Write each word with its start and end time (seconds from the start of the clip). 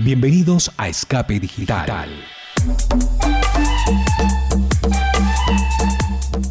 Bienvenidos 0.00 0.70
a 0.76 0.86
Escape 0.86 1.40
Digital. 1.40 2.08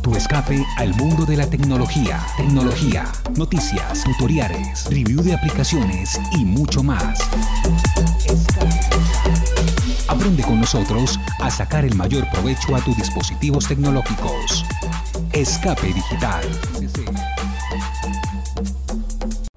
Tu 0.01 0.15
escape 0.17 0.65
al 0.75 0.93
mundo 0.95 1.25
de 1.25 1.37
la 1.37 1.49
tecnología, 1.49 2.19
tecnología, 2.35 3.05
noticias, 3.37 4.03
tutoriales, 4.03 4.83
review 4.89 5.23
de 5.23 5.33
aplicaciones 5.33 6.19
y 6.33 6.43
mucho 6.43 6.83
más. 6.83 7.19
Aprende 10.09 10.43
con 10.43 10.59
nosotros 10.59 11.17
a 11.39 11.49
sacar 11.49 11.85
el 11.85 11.95
mayor 11.95 12.29
provecho 12.29 12.75
a 12.75 12.81
tus 12.81 12.97
dispositivos 12.97 13.65
tecnológicos. 13.65 14.65
Escape 15.31 15.93
Digital. 15.93 16.43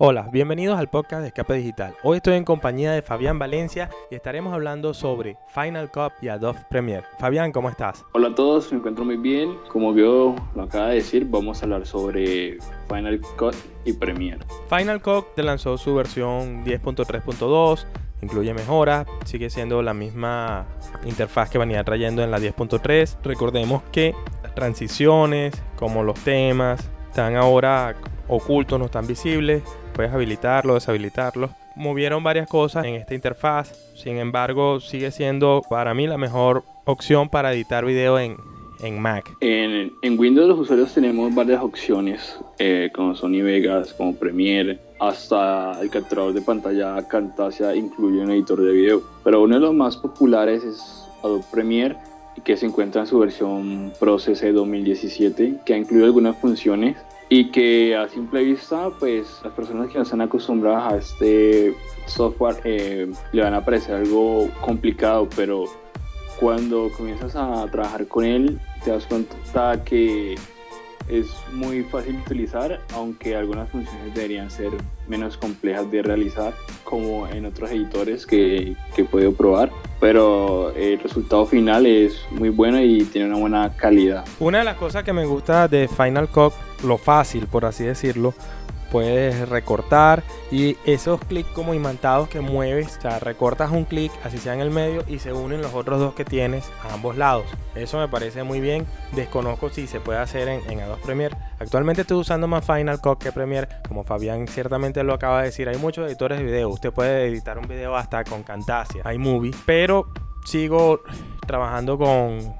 Hola, 0.03 0.30
bienvenidos 0.32 0.79
al 0.79 0.89
podcast 0.89 1.21
de 1.21 1.29
Escape 1.29 1.53
Digital. 1.53 1.95
Hoy 2.03 2.16
estoy 2.16 2.37
en 2.37 2.45
compañía 2.45 2.93
de 2.93 3.03
Fabián 3.03 3.38
Valencia 3.38 3.91
y 4.11 4.15
estaremos 4.15 4.55
hablando 4.55 4.95
sobre 4.95 5.37
Final 5.48 5.91
Cut 5.91 6.15
y 6.23 6.29
Adobe 6.29 6.59
Premiere. 6.70 7.05
Fabián, 7.19 7.52
¿cómo 7.52 7.69
estás? 7.69 8.07
Hola 8.12 8.29
a 8.29 8.34
todos, 8.34 8.73
me 8.73 8.79
encuentro 8.79 9.05
muy 9.05 9.19
bien. 9.19 9.59
Como 9.69 9.95
yo 9.95 10.37
lo 10.55 10.62
acaba 10.62 10.88
de 10.88 10.95
decir, 10.95 11.27
vamos 11.29 11.60
a 11.60 11.66
hablar 11.66 11.87
sobre 11.87 12.57
Final 12.88 13.21
Cut 13.37 13.55
y 13.84 13.93
Premiere. 13.93 14.38
Final 14.71 15.02
Cut 15.02 15.34
te 15.34 15.43
lanzó 15.43 15.77
su 15.77 15.95
versión 15.95 16.65
10.3.2, 16.65 17.85
incluye 18.23 18.55
mejoras, 18.55 19.07
sigue 19.27 19.51
siendo 19.51 19.82
la 19.82 19.93
misma 19.93 20.65
interfaz 21.05 21.51
que 21.51 21.59
venía 21.59 21.85
trayendo 21.85 22.24
en 22.24 22.30
la 22.30 22.38
10.3. 22.38 23.19
Recordemos 23.23 23.82
que 23.93 24.15
las 24.43 24.55
transiciones, 24.55 25.62
como 25.77 26.02
los 26.02 26.19
temas, 26.21 26.88
están 27.10 27.37
ahora 27.37 27.96
ocultos, 28.29 28.79
no 28.79 28.87
están 28.87 29.07
visibles 29.07 29.62
puedes 30.00 30.14
habilitarlo, 30.14 30.72
deshabilitarlo. 30.72 31.50
Movieron 31.77 32.24
varias 32.24 32.48
cosas 32.48 32.86
en 32.86 32.95
esta 32.95 33.14
interfaz, 33.14 33.74
sin 33.95 34.16
embargo 34.16 34.80
sigue 34.80 35.10
siendo 35.10 35.60
para 35.68 35.92
mí 35.92 36.07
la 36.07 36.16
mejor 36.16 36.65
opción 36.87 37.29
para 37.29 37.52
editar 37.52 37.84
video 37.84 38.18
en, 38.18 38.38
en 38.82 38.98
Mac. 38.98 39.37
En, 39.42 39.92
en, 40.01 40.18
Windows 40.18 40.48
los 40.48 40.59
usuarios 40.59 40.95
tenemos 40.95 41.34
varias 41.34 41.62
opciones, 41.62 42.40
eh, 42.59 42.90
como 42.95 43.15
Sony 43.15 43.42
Vegas, 43.42 43.92
como 43.92 44.15
Premiere, 44.15 44.79
hasta 45.01 45.79
el 45.82 45.90
capturador 45.90 46.32
de 46.32 46.40
pantalla 46.40 47.07
Camtasia 47.07 47.76
incluye 47.76 48.23
un 48.23 48.30
editor 48.30 48.59
de 48.62 48.73
video. 48.73 49.02
Pero 49.23 49.42
uno 49.42 49.57
de 49.57 49.60
los 49.60 49.74
más 49.74 49.98
populares 49.98 50.64
es 50.64 51.04
Adobe 51.23 51.45
Premiere, 51.52 51.98
que 52.42 52.57
se 52.57 52.64
encuentra 52.64 53.02
en 53.02 53.07
su 53.07 53.18
versión 53.18 53.92
Pro 54.01 54.18
CC 54.18 54.51
2017, 54.51 55.57
que 55.66 55.74
ha 55.74 55.76
incluido 55.76 56.07
algunas 56.07 56.38
funciones 56.38 56.96
y 57.32 57.52
que 57.52 57.96
a 57.96 58.09
simple 58.09 58.42
vista, 58.42 58.90
pues 58.98 59.40
las 59.45 59.52
personas 59.54 59.88
que 59.88 59.98
no 59.98 60.02
están 60.02 60.20
acostumbradas 60.20 60.92
a 60.92 60.96
este 60.96 61.74
software 62.06 62.56
eh, 62.64 63.10
le 63.30 63.42
van 63.42 63.54
a 63.54 63.64
parecer 63.64 63.95
algo 63.95 64.48
complicado, 64.60 65.28
pero 65.36 65.64
cuando 66.41 66.91
comienzas 66.97 67.36
a 67.36 67.66
trabajar 67.70 68.08
con 68.08 68.25
él, 68.25 68.60
te 68.84 68.91
das 68.91 69.06
cuenta 69.06 69.84
que 69.84 70.34
es 71.08 71.28
muy 71.53 71.84
fácil 71.84 72.16
de 72.16 72.22
utilizar, 72.22 72.81
aunque 72.94 73.36
algunas 73.36 73.70
funciones 73.70 74.12
deberían 74.12 74.50
ser 74.50 74.70
menos 75.06 75.36
complejas 75.36 75.88
de 75.91 76.03
realizar, 76.03 76.53
como 76.82 77.28
en 77.28 77.47
otros 77.47 77.70
editores 77.70 78.26
que, 78.26 78.75
que 78.94 79.03
he 79.03 79.04
podido 79.04 79.32
probar. 79.32 79.70
Pero 80.00 80.72
el 80.75 80.98
resultado 80.98 81.47
final 81.47 81.86
es 81.86 82.20
muy 82.31 82.48
bueno 82.48 82.81
y 82.81 83.04
tiene 83.04 83.28
una 83.28 83.38
buena 83.38 83.76
calidad. 83.76 84.25
Una 84.41 84.58
de 84.58 84.64
las 84.64 84.76
cosas 84.76 85.04
que 85.04 85.12
me 85.12 85.26
gusta 85.26 85.69
de 85.69 85.88
Final 85.88 86.28
Cut, 86.28 86.53
lo 86.82 86.98
fácil 86.98 87.47
por 87.47 87.64
así 87.64 87.84
decirlo, 87.84 88.34
puedes 88.91 89.48
recortar 89.48 90.22
y 90.50 90.76
esos 90.84 91.20
clics 91.20 91.48
como 91.50 91.75
imantados 91.75 92.28
que 92.28 92.41
mueves, 92.41 92.98
o 92.98 93.00
sea, 93.03 93.19
recortas 93.20 93.70
un 93.70 93.84
clic, 93.84 94.12
así 94.25 94.38
sea 94.38 94.54
en 94.54 94.60
el 94.60 94.70
medio 94.70 95.04
y 95.06 95.20
se 95.20 95.32
unen 95.32 95.62
los 95.62 95.75
otros 95.75 96.00
dos 96.00 96.14
que 96.14 96.25
tienes 96.25 96.70
a 96.82 96.94
ambos 96.94 97.16
lados. 97.16 97.44
Eso 97.75 97.98
me 97.98 98.08
parece 98.08 98.42
muy 98.42 98.60
bien. 98.60 98.86
Desconozco 99.12 99.70
si 99.70 99.86
se 99.86 100.00
puede 100.00 100.19
hacer 100.19 100.48
en, 100.48 100.80
Adobe 100.80 101.00
Premiere. 101.02 101.36
Actualmente 101.58 102.02
estoy 102.02 102.19
usando 102.19 102.48
más 102.48 102.64
Final 102.64 103.00
Cut 103.00 103.19
que 103.19 103.32
Premiere. 103.32 103.69
Como 103.86 104.02
Fabián 104.02 104.48
ciertamente 104.48 105.04
lo 105.04 105.14
acaba 105.14 105.38
de 105.40 105.46
decir, 105.46 105.69
hay 105.69 105.76
muchos 105.76 106.06
editores 106.06 106.38
de 106.38 106.44
video. 106.44 106.69
Usted 106.69 106.92
puede 106.92 107.26
editar 107.28 107.58
un 107.58 107.69
video 107.69 107.94
hasta 107.96 108.24
con 108.24 108.42
Camtasia, 108.42 109.02
iMovie, 109.12 109.54
pero 109.64 110.08
sigo 110.44 111.02
trabajando 111.46 111.96
con, 111.96 112.54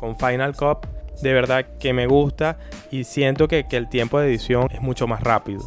con 0.00 0.18
Final 0.18 0.56
Cut 0.56 0.97
de 1.22 1.32
verdad 1.32 1.78
que 1.78 1.92
me 1.92 2.06
gusta 2.06 2.58
y 2.90 3.04
siento 3.04 3.48
que, 3.48 3.66
el 3.70 3.88
tiempo 3.88 4.18
de 4.18 4.28
edición 4.28 4.68
es 4.70 4.80
mucho 4.80 5.06
más 5.06 5.22
rápido. 5.22 5.60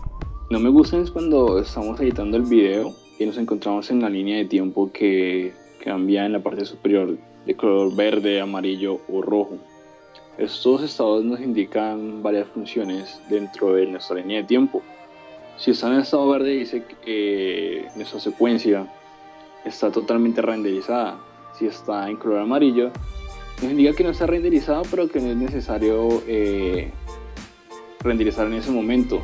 No 0.49 0.59
me 0.59 0.69
gusta 0.69 0.97
es 0.97 1.11
cuando 1.11 1.59
estamos 1.59 1.99
editando 1.99 2.37
el 2.37 2.43
video 2.43 2.93
y 3.19 3.25
nos 3.25 3.37
encontramos 3.37 3.89
en 3.91 4.01
la 4.01 4.09
línea 4.09 4.37
de 4.37 4.45
tiempo 4.45 4.91
que 4.91 5.53
cambia 5.83 6.25
en 6.25 6.33
la 6.33 6.39
parte 6.39 6.65
superior 6.65 7.17
de 7.45 7.55
color 7.55 7.95
verde, 7.95 8.41
amarillo 8.41 8.99
o 9.09 9.21
rojo. 9.21 9.57
Estos 10.37 10.83
estados 10.83 11.23
nos 11.23 11.39
indican 11.39 12.23
varias 12.23 12.47
funciones 12.49 13.19
dentro 13.29 13.73
de 13.73 13.85
nuestra 13.87 14.17
línea 14.17 14.41
de 14.41 14.47
tiempo. 14.47 14.81
Si 15.57 15.71
está 15.71 15.87
en 15.87 15.99
estado 15.99 16.29
verde 16.29 16.51
dice 16.51 16.83
que 17.03 17.87
nuestra 17.95 18.19
secuencia 18.19 18.87
está 19.65 19.91
totalmente 19.91 20.41
renderizada. 20.41 21.19
Si 21.57 21.67
está 21.67 22.09
en 22.09 22.17
color 22.17 22.39
amarillo 22.39 22.91
nos 23.61 23.71
indica 23.71 23.93
que 23.93 24.03
no 24.03 24.09
está 24.09 24.25
renderizado, 24.25 24.83
pero 24.89 25.07
que 25.07 25.19
no 25.19 25.29
es 25.29 25.37
necesario 25.37 26.23
eh, 26.27 26.91
renderizar 27.99 28.47
en 28.47 28.53
ese 28.53 28.71
momento. 28.71 29.21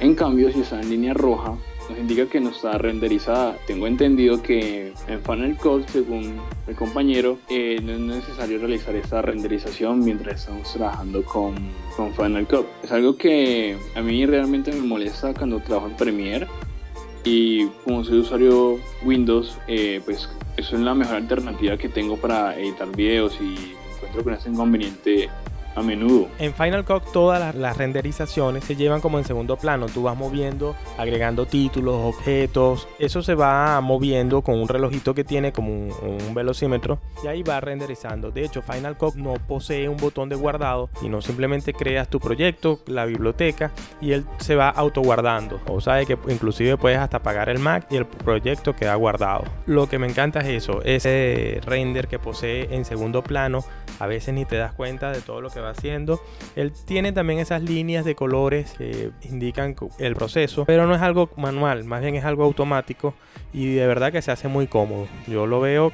En 0.00 0.14
cambio, 0.14 0.50
si 0.52 0.60
está 0.60 0.80
en 0.80 0.90
línea 0.90 1.12
roja, 1.12 1.56
nos 1.90 1.98
indica 1.98 2.26
que 2.26 2.40
no 2.40 2.50
está 2.50 2.78
renderizada. 2.78 3.56
Tengo 3.66 3.86
entendido 3.86 4.42
que 4.42 4.92
en 5.08 5.20
Final 5.22 5.56
Cut, 5.56 5.88
según 5.88 6.36
el 6.66 6.74
compañero, 6.74 7.38
eh, 7.48 7.80
no 7.82 7.92
es 7.92 8.00
necesario 8.00 8.58
realizar 8.58 8.94
esta 8.96 9.20
renderización 9.22 10.00
mientras 10.00 10.40
estamos 10.40 10.72
trabajando 10.72 11.24
con, 11.24 11.54
con 11.96 12.14
Final 12.14 12.46
Cut. 12.46 12.66
Es 12.82 12.92
algo 12.92 13.16
que 13.16 13.76
a 13.94 14.00
mí 14.02 14.24
realmente 14.24 14.72
me 14.72 14.86
molesta 14.86 15.34
cuando 15.34 15.60
trabajo 15.60 15.88
en 15.88 15.96
Premiere 15.96 16.46
y 17.24 17.66
como 17.84 18.04
soy 18.04 18.18
usuario 18.20 18.78
Windows, 19.04 19.58
eh, 19.66 20.00
pues 20.04 20.28
eso 20.56 20.76
es 20.76 20.82
la 20.82 20.94
mejor 20.94 21.16
alternativa 21.16 21.76
que 21.76 21.88
tengo 21.88 22.16
para 22.16 22.58
editar 22.58 22.88
videos 22.94 23.38
y 23.40 23.74
encuentro 23.94 24.24
con 24.24 24.34
ese 24.34 24.50
inconveniente 24.50 25.28
a 25.78 25.82
menudo. 25.82 26.28
En 26.38 26.54
Final 26.54 26.84
Cut 26.84 27.12
todas 27.12 27.54
las, 27.54 27.76
renderizaciones 27.76 28.64
se 28.64 28.76
llevan 28.76 29.00
como 29.00 29.18
en 29.18 29.24
segundo 29.24 29.56
plano. 29.56 29.86
Tú 29.86 30.02
vas 30.02 30.16
moviendo, 30.16 30.74
agregando 30.96 31.46
títulos, 31.46 31.96
objetos. 31.96 32.88
Eso 32.98 33.22
se 33.22 33.34
va 33.34 33.80
moviendo 33.80 34.42
con 34.42 34.56
un 34.58 34.68
relojito 34.68 35.14
que 35.14 35.24
tiene 35.24 35.52
como 35.52 35.72
un, 35.72 36.34
velocímetro 36.34 36.98
y 37.22 37.26
ahí 37.26 37.42
va 37.42 37.60
renderizando. 37.60 38.30
De 38.30 38.44
hecho, 38.44 38.62
Final 38.62 38.96
Cut 38.96 39.14
no 39.14 39.34
posee 39.34 39.88
un 39.88 39.96
botón 39.96 40.28
de 40.28 40.36
guardado 40.36 40.90
y 41.02 41.08
no 41.08 41.20
simplemente 41.22 41.72
creas 41.72 42.08
tu 42.08 42.20
proyecto, 42.20 42.80
la 42.86 43.06
biblioteca 43.06 43.72
y 44.00 44.12
él 44.12 44.24
se 44.38 44.54
va 44.54 44.68
autoguardando. 44.68 45.60
O 45.68 45.80
sea 45.80 46.04
que 46.04 46.18
inclusive 46.28 46.76
puedes 46.76 46.98
hasta 46.98 47.18
apagar 47.18 47.48
el 47.48 47.58
Mac 47.58 47.86
y 47.90 47.96
el 47.96 48.06
proyecto 48.06 48.74
queda 48.74 48.94
guardado. 48.94 49.44
Lo 49.66 49.88
que 49.88 49.98
me 49.98 50.06
encanta 50.06 50.40
es 50.40 50.64
eso, 50.64 50.82
ese 50.82 51.60
render 51.64 52.08
que 52.08 52.18
posee 52.18 52.74
en 52.74 52.84
segundo 52.84 53.22
plano. 53.22 53.64
A 53.98 54.06
veces 54.06 54.34
ni 54.34 54.44
te 54.44 54.56
das 54.56 54.72
cuenta 54.72 55.10
de 55.10 55.20
todo 55.20 55.40
lo 55.40 55.50
que 55.50 55.60
va 55.60 55.70
haciendo. 55.70 56.20
Él 56.56 56.72
tiene 56.86 57.12
también 57.12 57.40
esas 57.40 57.62
líneas 57.62 58.04
de 58.04 58.14
colores 58.14 58.74
que 58.78 59.10
indican 59.22 59.74
el 59.98 60.14
proceso, 60.14 60.64
pero 60.64 60.86
no 60.86 60.94
es 60.94 61.02
algo 61.02 61.30
manual, 61.36 61.84
más 61.84 62.00
bien 62.00 62.14
es 62.14 62.24
algo 62.24 62.44
automático 62.44 63.14
y 63.52 63.74
de 63.74 63.86
verdad 63.86 64.12
que 64.12 64.22
se 64.22 64.30
hace 64.30 64.48
muy 64.48 64.66
cómodo. 64.66 65.08
Yo 65.26 65.46
lo 65.46 65.60
veo 65.60 65.92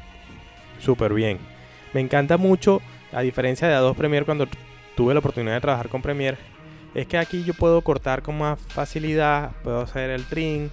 súper 0.80 1.14
bien. 1.14 1.38
Me 1.92 2.00
encanta 2.00 2.36
mucho, 2.36 2.82
a 3.12 3.20
diferencia 3.20 3.68
de 3.68 3.74
Adobe 3.74 3.96
Premiere 3.96 4.26
cuando 4.26 4.46
tuve 4.96 5.14
la 5.14 5.20
oportunidad 5.20 5.54
de 5.54 5.60
trabajar 5.60 5.88
con 5.88 6.02
Premiere, 6.02 6.36
es 6.94 7.06
que 7.06 7.18
aquí 7.18 7.44
yo 7.44 7.54
puedo 7.54 7.80
cortar 7.82 8.22
con 8.22 8.38
más 8.38 8.60
facilidad, 8.60 9.52
puedo 9.62 9.80
hacer 9.80 10.10
el 10.10 10.24
trim, 10.26 10.70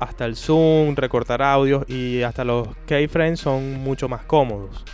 hasta 0.00 0.24
el 0.24 0.34
zoom, 0.34 0.96
recortar 0.96 1.42
audios 1.42 1.84
y 1.88 2.22
hasta 2.22 2.42
los 2.42 2.68
keyframes 2.86 3.38
son 3.38 3.74
mucho 3.74 4.08
más 4.08 4.22
cómodos. 4.22 4.84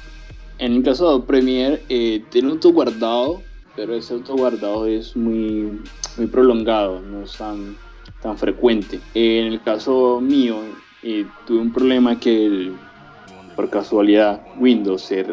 En 0.59 0.73
el 0.73 0.83
caso 0.83 1.19
de 1.19 1.27
Premiere, 1.27 1.83
eh, 1.89 2.23
tiene 2.31 2.49
un 2.49 2.55
auto 2.55 2.73
guardado, 2.73 3.43
pero 3.75 3.95
ese 3.95 4.15
auto 4.15 4.37
guardado 4.37 4.87
es 4.87 5.15
muy, 5.15 5.81
muy 6.17 6.27
prolongado, 6.29 7.01
no 7.01 7.23
es 7.23 7.37
tan, 7.37 7.77
tan 8.23 8.39
frecuente. 8.39 9.01
en 9.15 9.49
el 9.49 9.61
caso 9.63 10.19
mío, 10.21 10.57
eh, 11.03 11.27
tuve 11.47 11.61
un 11.61 11.73
problema 11.73 12.19
que 12.19 12.73
por 13.55 13.69
casualidad 13.69 14.43
Windows 14.59 15.03
se 15.03 15.25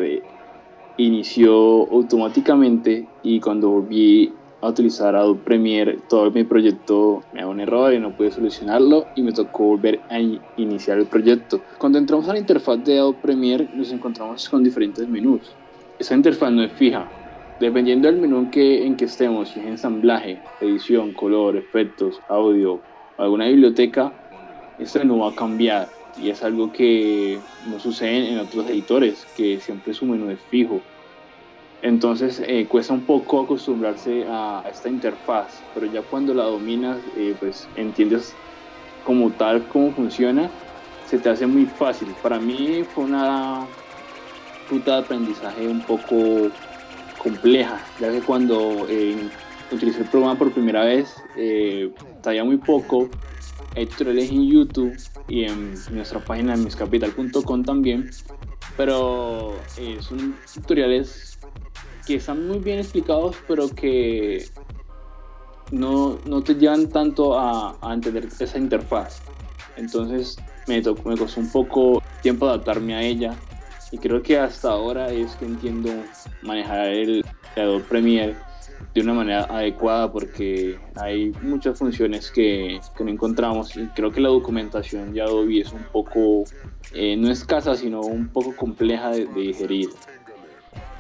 reinició 0.98 1.90
automáticamente 1.90 3.08
y 3.24 3.40
cuando 3.40 3.70
volví 3.70 4.34
a 4.64 4.70
utilizar 4.70 5.14
Adobe 5.14 5.42
Premiere, 5.44 6.00
todo 6.08 6.32
mi 6.32 6.46
proyecto 6.46 7.22
me 7.34 7.42
da 7.42 7.48
un 7.48 7.60
error 7.60 7.94
y 7.94 8.00
no 8.00 8.16
pude 8.16 8.32
solucionarlo 8.32 9.06
y 9.14 9.22
me 9.22 9.34
tocó 9.34 9.66
volver 9.66 10.00
a 10.10 10.20
iniciar 10.56 11.00
el 11.00 11.06
proyecto. 11.06 11.60
Cuando 11.78 11.98
entramos 11.98 12.30
a 12.30 12.34
la 12.34 12.40
interfaz 12.40 12.82
de 12.86 12.98
Adobe 12.98 13.18
Premiere 13.22 13.70
nos 13.74 13.92
encontramos 13.92 14.48
con 14.48 14.64
diferentes 14.64 15.06
menús. 15.08 15.42
Esa 16.00 16.16
interfaz 16.16 16.52
no 16.52 16.64
es 16.64 16.72
fija. 16.72 17.06
Dependiendo 17.60 18.08
del 18.08 18.22
menú 18.22 18.40
en 18.40 18.52
que, 18.52 18.86
en 18.86 18.96
que 18.96 19.06
estemos, 19.06 19.50
si 19.50 19.60
es 19.60 19.66
ensamblaje, 19.66 20.42
edición, 20.62 21.12
color, 21.12 21.58
efectos, 21.58 22.22
audio, 22.30 22.80
alguna 23.18 23.48
biblioteca, 23.48 24.14
este 24.80 25.00
menú 25.00 25.20
va 25.20 25.30
a 25.30 25.36
cambiar. 25.36 25.90
y 26.22 26.30
es 26.30 26.44
algo 26.44 26.72
que 26.72 27.40
no 27.68 27.80
sucede 27.80 28.32
en 28.32 28.40
otros 28.40 28.70
editores, 28.70 29.26
que 29.36 29.60
siempre 29.60 29.94
su 29.94 30.06
menú 30.06 30.30
es 30.30 30.40
fijo. 30.50 30.80
Entonces 31.84 32.42
eh, 32.48 32.66
cuesta 32.66 32.94
un 32.94 33.02
poco 33.02 33.42
acostumbrarse 33.42 34.26
a, 34.26 34.64
esta 34.72 34.88
interfaz, 34.88 35.62
pero 35.74 35.86
ya 35.86 36.02
cuando 36.02 36.34
la 36.34 36.46
dominas, 36.46 36.98
eh, 37.18 37.36
pues 37.38 37.68
entiendes 37.76 38.34
como 39.04 39.30
tal 39.32 39.68
cómo 39.68 39.92
funciona, 39.92 40.50
se 41.06 41.20
te 41.20 41.30
hace 41.30 41.46
muy 41.46 41.66
fácil. 41.66 42.08
Para 42.24 42.40
mí 42.40 42.86
fue 42.96 43.04
una 43.04 43.68
ruta 44.70 44.94
de 44.94 45.02
aprendizaje 45.02 45.68
un 45.68 45.82
poco 45.82 46.50
compleja, 47.18 47.86
ya 48.00 48.10
que 48.14 48.22
cuando 48.22 48.88
eh, 48.88 49.30
utilicé 49.70 50.04
el 50.04 50.08
programa 50.08 50.40
por 50.40 50.54
primera 50.54 50.86
vez, 50.86 51.14
sabía 52.24 52.46
muy 52.46 52.58
poco, 52.58 53.10
hay 53.76 53.88
tutoriales 53.88 54.32
en 54.32 54.48
YouTube 54.50 54.98
y 55.28 55.44
en 55.44 55.74
nuestra 55.92 56.24
página 56.24 56.56
miscapital.com 56.56 57.64
también, 57.66 58.10
pero 58.78 59.58
son 60.00 60.38
tutoriales 60.54 61.33
que 62.06 62.16
están 62.16 62.48
muy 62.48 62.60
bien 62.60 62.80
explicados, 62.80 63.36
pero 63.48 63.70
que 63.70 64.46
no, 65.72 66.20
no 66.26 66.42
te 66.42 66.56
llevan 66.56 66.90
tanto 66.90 67.38
a, 67.38 67.78
a, 67.82 67.94
entender 67.94 68.28
esa 68.40 68.58
interfaz. 68.58 69.22
Entonces 69.76 70.38
me, 70.68 70.82
me 71.06 71.18
costó 71.18 71.40
un 71.40 71.52
poco 71.52 72.04
tiempo 72.22 72.48
adaptarme 72.48 72.96
a 72.96 73.02
ella 73.02 73.36
y 73.92 73.98
creo 73.98 74.22
que 74.22 74.38
hasta 74.38 74.72
ahora 74.72 75.12
es 75.12 75.36
que 75.36 75.46
entiendo 75.46 75.92
manejar 76.42 76.88
el 76.88 77.26
Adobe 77.56 77.84
Premiere 77.84 78.36
de 78.94 79.02
una 79.02 79.14
manera 79.14 79.44
adecuada 79.46 80.12
porque 80.12 80.80
hay 80.96 81.32
muchas 81.42 81.78
funciones 81.78 82.32
que, 82.32 82.80
que 82.96 83.04
no 83.04 83.10
encontramos 83.10 83.76
y 83.76 83.86
creo 83.88 84.12
que 84.12 84.22
la 84.22 84.30
documentación 84.30 85.14
de 85.14 85.22
Adobe 85.22 85.62
es 85.62 85.72
un 85.72 85.84
poco, 85.92 86.44
eh, 86.94 87.16
no 87.16 87.32
escasa, 87.32 87.76
sino 87.76 88.02
un 88.02 88.28
poco 88.28 88.56
compleja 88.56 89.10
de, 89.12 89.26
de 89.26 89.42
digerir. 89.42 89.90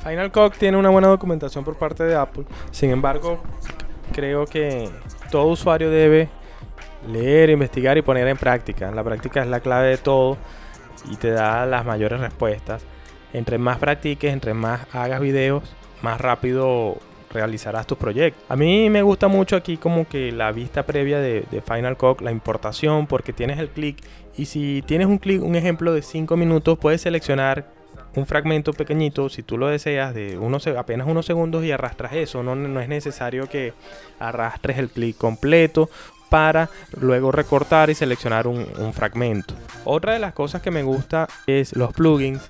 Final 0.03 0.31
Cut 0.31 0.57
tiene 0.57 0.77
una 0.77 0.89
buena 0.89 1.07
documentación 1.07 1.63
por 1.63 1.77
parte 1.77 2.03
de 2.03 2.15
Apple. 2.15 2.44
Sin 2.71 2.89
embargo, 2.89 3.39
creo 4.11 4.45
que 4.45 4.89
todo 5.31 5.45
usuario 5.45 5.89
debe 5.89 6.29
leer, 7.07 7.50
investigar 7.50 7.97
y 7.97 8.01
poner 8.01 8.27
en 8.27 8.38
práctica. 8.38 8.91
La 8.91 9.03
práctica 9.03 9.41
es 9.41 9.47
la 9.47 9.61
clave 9.61 9.88
de 9.89 9.97
todo 9.97 10.38
y 11.09 11.15
te 11.15 11.31
da 11.31 11.65
las 11.65 11.85
mayores 11.85 12.19
respuestas. 12.19 12.83
Entre 13.33 13.57
más 13.57 13.77
practiques, 13.77 14.31
entre 14.31 14.53
más 14.53 14.81
hagas 14.94 15.21
videos, 15.21 15.63
más 16.01 16.19
rápido 16.19 16.97
realizarás 17.31 17.88
tus 17.88 17.97
proyectos. 17.97 18.44
A 18.47 18.55
mí 18.55 18.89
me 18.89 19.01
gusta 19.01 19.27
mucho 19.27 19.55
aquí 19.55 19.77
como 19.77 20.07
que 20.07 20.31
la 20.31 20.51
vista 20.51 20.83
previa 20.83 21.19
de, 21.19 21.63
Final 21.65 21.97
Cut, 21.97 22.21
la 22.21 22.31
importación, 22.31 23.07
porque 23.07 23.33
tienes 23.33 23.57
el 23.57 23.69
clic 23.69 23.97
y 24.38 24.45
si 24.45 24.83
tienes 24.85 25.07
un 25.07 25.17
clic, 25.17 25.41
un 25.41 25.55
ejemplo 25.55 25.94
de 25.94 26.03
5 26.03 26.38
minutos, 26.38 26.77
puedes 26.77 27.01
seleccionar 27.01 27.73
un 28.15 28.25
fragmento 28.25 28.74
pequeñito, 28.74 29.30
si 29.30 29.44
tú 29.44 29.57
lo 29.57 29.68
deseas, 29.68 30.13
de 30.13 30.38
unos, 30.38 30.68
apenas 30.68 31.07
unos 31.07 31.25
segundos 31.25 31.63
y 31.63 31.71
arrastras 31.71 32.13
eso. 32.13 32.44
No, 32.44 32.56
no 32.56 32.80
es 32.80 32.88
necesario 32.88 33.48
que 33.48 33.74
arrastres 34.19 34.77
el 34.77 34.89
clic 34.89 35.18
completo 35.18 35.89
para 36.33 36.68
luego 37.00 37.31
recortar 37.31 37.91
y 37.91 37.94
seleccionar 37.94 38.47
un, 38.47 38.65
fragmento. 38.91 39.53
Otra 39.83 40.13
de 40.13 40.19
las 40.19 40.33
cosas 40.33 40.63
que 40.63 40.71
me 40.71 40.81
gusta 40.81 41.27
es 41.45 41.75
los 41.75 41.94
plugins. 41.94 42.41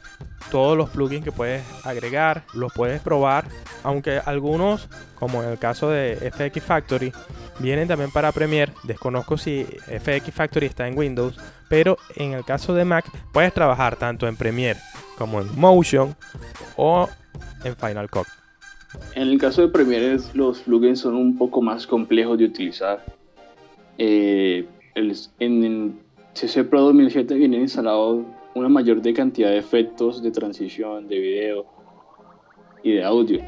Todos 0.49 0.77
los 0.77 0.89
plugins 0.89 1.25
que 1.25 1.33
puedes 1.33 1.63
agregar, 1.85 2.43
los 2.53 2.71
puedes 2.71 3.01
probar. 3.01 3.43
Aunque 3.83 4.21
algunos, 4.25 4.87
como 5.15 5.43
en 5.43 5.49
el 5.49 5.59
caso 5.59 5.89
de 5.89 6.15
FX 6.33 6.63
Factory, 6.63 7.11
vienen 7.59 7.89
también 7.89 8.09
para 8.09 8.31
Premiere. 8.31 8.71
Desconozco 8.83 9.37
si 9.37 9.65
FX 9.65 10.33
Factory 10.33 10.67
está 10.67 10.87
en 10.87 10.97
Windows, 10.97 11.37
pero 11.67 11.97
en 12.15 12.31
el 12.31 12.45
caso 12.45 12.73
de 12.73 12.85
Mac 12.85 13.03
puedes 13.33 13.53
trabajar 13.53 13.97
tanto 13.97 14.29
en 14.29 14.37
Premiere 14.37 14.79
como 15.17 15.41
en 15.41 15.59
Motion 15.59 16.15
o 16.77 17.09
en 17.65 17.75
Final 17.75 18.09
Cut. 18.09 18.27
En 19.13 19.23
el 19.23 19.37
caso 19.37 19.61
de 19.61 19.67
Premiere 19.67 20.19
los 20.35 20.61
plugins 20.61 21.01
son 21.01 21.15
un 21.15 21.37
poco 21.37 21.61
más 21.61 21.85
complejos 21.85 22.37
de 22.37 22.45
utilizar. 22.45 23.22
Eh, 23.97 24.65
en, 24.95 25.11
en 25.39 25.99
CC 26.33 26.63
Pro 26.63 26.81
2007 26.81 27.35
viene 27.35 27.57
instalado 27.57 28.25
una 28.55 28.69
mayor 28.69 29.01
cantidad 29.13 29.49
de 29.49 29.57
efectos 29.57 30.21
de 30.21 30.31
transición 30.31 31.07
de 31.07 31.19
video 31.19 31.65
y 32.83 32.93
de 32.93 33.03
audio 33.03 33.39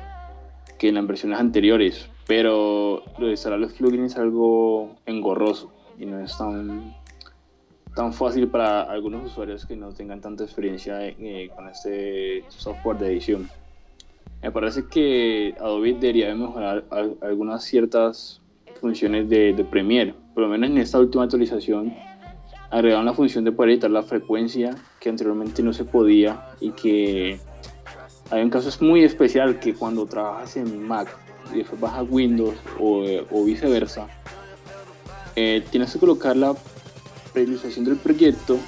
que 0.78 0.90
en 0.90 0.96
las 0.96 1.08
versiones 1.08 1.40
anteriores, 1.40 2.10
pero 2.28 3.04
lo 3.18 3.26
de 3.28 3.32
instalar 3.32 3.60
los 3.60 3.74
plugins 3.74 4.14
es 4.14 4.18
algo 4.18 4.96
engorroso 5.06 5.72
y 5.98 6.06
no 6.06 6.20
es 6.20 6.38
tan 6.38 6.96
tan 7.96 8.12
fácil 8.12 8.50
para 8.50 8.82
algunos 8.82 9.26
usuarios 9.26 9.66
que 9.66 9.76
no 9.76 9.94
tengan 9.94 10.20
tanta 10.20 10.44
experiencia 10.44 11.08
eh, 11.08 11.50
con 11.56 11.70
este 11.70 12.44
software 12.50 12.98
de 12.98 13.08
edición. 13.08 13.50
Me 14.44 14.52
parece 14.52 14.86
que 14.88 15.56
Adobe 15.60 15.94
debería 15.94 16.36
mejorar 16.36 16.84
algunas 17.22 17.64
ciertas 17.64 18.42
funciones 18.82 19.30
de, 19.30 19.66
Premiere. 19.72 20.14
Por 20.36 20.44
lo 20.44 20.50
menos 20.50 20.70
en 20.70 20.78
esta 20.78 21.00
última 21.00 21.24
actualización 21.24 21.96
agregaron 22.70 23.06
la 23.06 23.14
función 23.14 23.44
de 23.46 23.52
poder 23.52 23.72
editar 23.72 23.90
la 23.90 24.04
frecuencia 24.04 24.76
que 25.00 25.10
anteriormente 25.10 25.64
no 25.64 25.74
se 25.74 25.86
podía 25.86 26.50
y 26.60 26.72
que 26.72 27.40
hay 28.30 28.44
un 28.44 28.50
caso 28.50 28.70
muy 28.84 29.04
especial 29.04 29.60
que 29.60 29.74
cuando 29.74 30.06
trabajas 30.06 30.58
en 30.58 30.88
Mac 30.88 31.08
y 31.54 31.60
después 31.60 31.80
vas 31.80 31.94
a 31.94 32.04
Windows 32.04 32.56
o, 32.80 33.46
viceversa, 33.46 34.08
eh, 35.36 35.64
tienes 35.72 35.94
que 35.94 36.00
colocar 36.00 36.36
la 36.36 36.54
realización 37.34 37.86
del 37.86 37.96
proyecto 37.96 38.60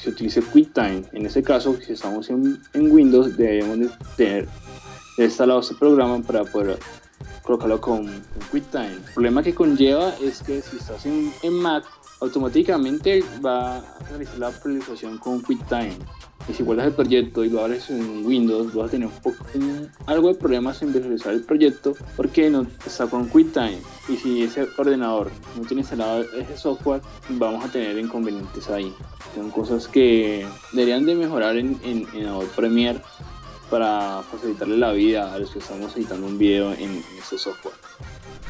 se 0.00 0.10
utiliza 0.10 0.40
QuickTime. 0.40 1.04
En 1.12 1.26
ese 1.26 1.42
caso, 1.42 1.76
si 1.80 1.92
estamos 1.92 2.30
en, 2.30 2.58
Windows, 2.74 3.36
debemos 3.36 3.78
de 3.78 3.90
tener 4.16 4.48
instalado 5.18 5.60
este 5.60 5.74
programa 5.74 6.20
para 6.22 6.44
poder 6.44 6.78
colocarlo 7.50 7.80
con, 7.80 8.06
QuickTime. 8.50 8.92
El 8.92 9.12
problema 9.14 9.42
que 9.42 9.54
conlleva 9.54 10.14
es 10.20 10.42
que 10.42 10.62
si 10.62 10.76
estás 10.76 11.04
en, 11.06 11.32
en 11.42 11.54
Mac, 11.54 11.84
automáticamente 12.20 13.24
va 13.44 13.78
a 13.78 13.98
realizar 14.08 14.38
la 14.38 14.48
actualización 14.48 15.18
con 15.18 15.40
QuickTime 15.40 15.96
y 16.48 16.54
si 16.54 16.62
vuelves 16.62 16.86
el 16.86 16.92
proyecto 16.92 17.44
y 17.44 17.50
lo 17.50 17.60
abres 17.60 17.90
en 17.90 18.24
Windows, 18.26 18.74
vas 18.74 18.88
a 18.88 18.90
tener 18.90 19.08
algo 20.06 20.28
de 20.28 20.34
problemas 20.34 20.82
en 20.82 20.92
visualizar 20.92 21.32
el 21.32 21.42
proyecto 21.42 21.94
porque 22.16 22.50
no 22.50 22.66
está 22.84 23.06
con 23.06 23.28
QuickTime. 23.28 23.78
Y 24.08 24.16
si 24.16 24.42
ese 24.42 24.66
ordenador 24.76 25.30
no 25.56 25.62
tiene 25.62 25.82
instalado 25.82 26.24
ese 26.36 26.56
software, 26.56 27.02
vamos 27.30 27.64
a 27.64 27.70
tener 27.70 27.98
inconvenientes 27.98 28.68
ahí. 28.68 28.92
Son 29.34 29.50
cosas 29.50 29.86
que 29.86 30.46
deberían 30.72 31.06
de 31.06 31.14
mejorar 31.14 31.56
en, 31.56 31.78
en, 31.84 32.26
Adobe 32.26 32.48
Premiere 32.56 33.00
para 33.70 34.22
facilitarle 34.30 34.76
la 34.76 34.92
vida 34.92 35.32
a 35.32 35.38
los 35.38 35.50
que 35.50 35.60
estamos 35.60 35.96
editando 35.96 36.26
un 36.26 36.38
video 36.38 36.72
en, 36.72 37.02
este 37.18 37.38
software. 37.38 37.74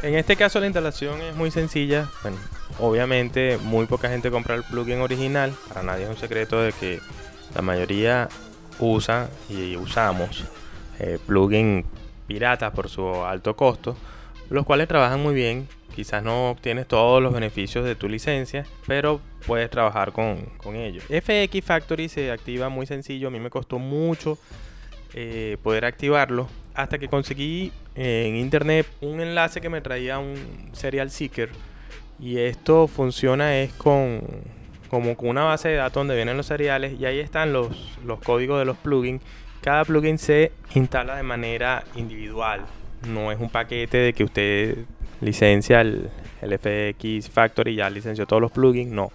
En 0.03 0.15
este 0.15 0.35
caso 0.37 0.59
la 0.61 0.67
instalación 0.67 1.21
es 1.21 1.37
muy 1.37 1.51
sencilla. 1.51 2.09
Bueno, 2.23 2.39
obviamente 2.79 3.59
muy 3.59 3.87
poca 3.87 4.09
gente 4.09 4.31
compra 4.31 4.55
el 4.55 4.65
plugin 4.65 5.01
original. 5.01 5.53
Para 5.69 5.83
nadie 5.83 6.05
es 6.05 6.11
un 6.11 6.17
secreto 6.17 6.61
de 6.61 6.73
que 6.73 7.01
la 7.55 7.63
mayoría 7.63 8.29
usa 8.79 9.29
y 9.49 9.77
usamos 9.77 10.45
eh, 10.99 11.19
plugins 11.27 11.85
piratas 12.27 12.73
por 12.73 12.89
su 12.89 13.07
alto 13.25 13.57
costo, 13.57 13.97
los 14.49 14.65
cuales 14.65 14.89
trabajan 14.89 15.21
muy 15.23 15.35
bien. 15.35 15.69
Quizás 15.95 16.23
no 16.23 16.51
obtienes 16.51 16.87
todos 16.87 17.21
los 17.21 17.33
beneficios 17.33 17.85
de 17.85 17.97
tu 17.97 18.09
licencia, 18.09 18.65
pero 18.87 19.21
puedes 19.47 19.69
trabajar 19.69 20.13
con, 20.13 20.39
ellos. 20.77 21.05
FX 21.05 21.65
Factory 21.65 22.09
se 22.09 22.31
activa 22.31 22.69
muy 22.69 22.87
sencillo. 22.87 23.29
A 23.29 23.31
mí 23.31 23.41
me 23.41 23.51
costó 23.51 23.79
mucho 23.79 24.39
eh, 25.15 25.57
poder 25.63 25.85
activarlo 25.85 26.49
hasta 26.75 26.99
que 26.99 27.09
conseguí 27.09 27.73
en 27.95 28.37
internet 28.37 28.87
un 29.01 29.21
enlace 29.21 29.61
que 29.61 29.69
me 29.69 29.81
traía 29.81 30.19
un 30.19 30.71
serial 30.73 31.11
seeker. 31.11 31.51
Y 32.19 32.39
esto 32.39 32.87
funciona 32.87 33.59
es 33.59 33.73
con 33.73 34.21
como 34.91 35.17
con 35.17 35.29
una 35.29 35.45
base 35.45 35.69
de 35.69 35.77
datos 35.77 36.01
donde 36.01 36.17
vienen 36.17 36.37
los 36.37 36.47
seriales 36.47 36.99
y 36.99 37.07
ahí 37.07 37.21
están 37.21 37.53
los, 37.53 37.97
los 38.05 38.19
códigos 38.21 38.59
de 38.59 38.65
los 38.65 38.77
plugins. 38.77 39.23
Cada 39.61 39.85
plugin 39.85 40.19
se 40.19 40.53
instala 40.75 41.17
de 41.17 41.23
manera 41.23 41.85
individual. 41.95 42.63
No 43.07 43.31
es 43.31 43.39
un 43.39 43.51
paquete 43.51 43.99
de 43.99 44.13
que 44.13 44.25
usted 44.25 44.79
licencia 45.21 45.81
el, 45.81 46.11
el 46.43 46.59
FX 46.59 47.31
Factory 47.31 47.73
y 47.73 47.77
ya 47.77 47.89
licenció 47.89 48.27
todos 48.27 48.43
los 48.43 48.51
plugins. 48.51 48.91
No. 48.91 49.13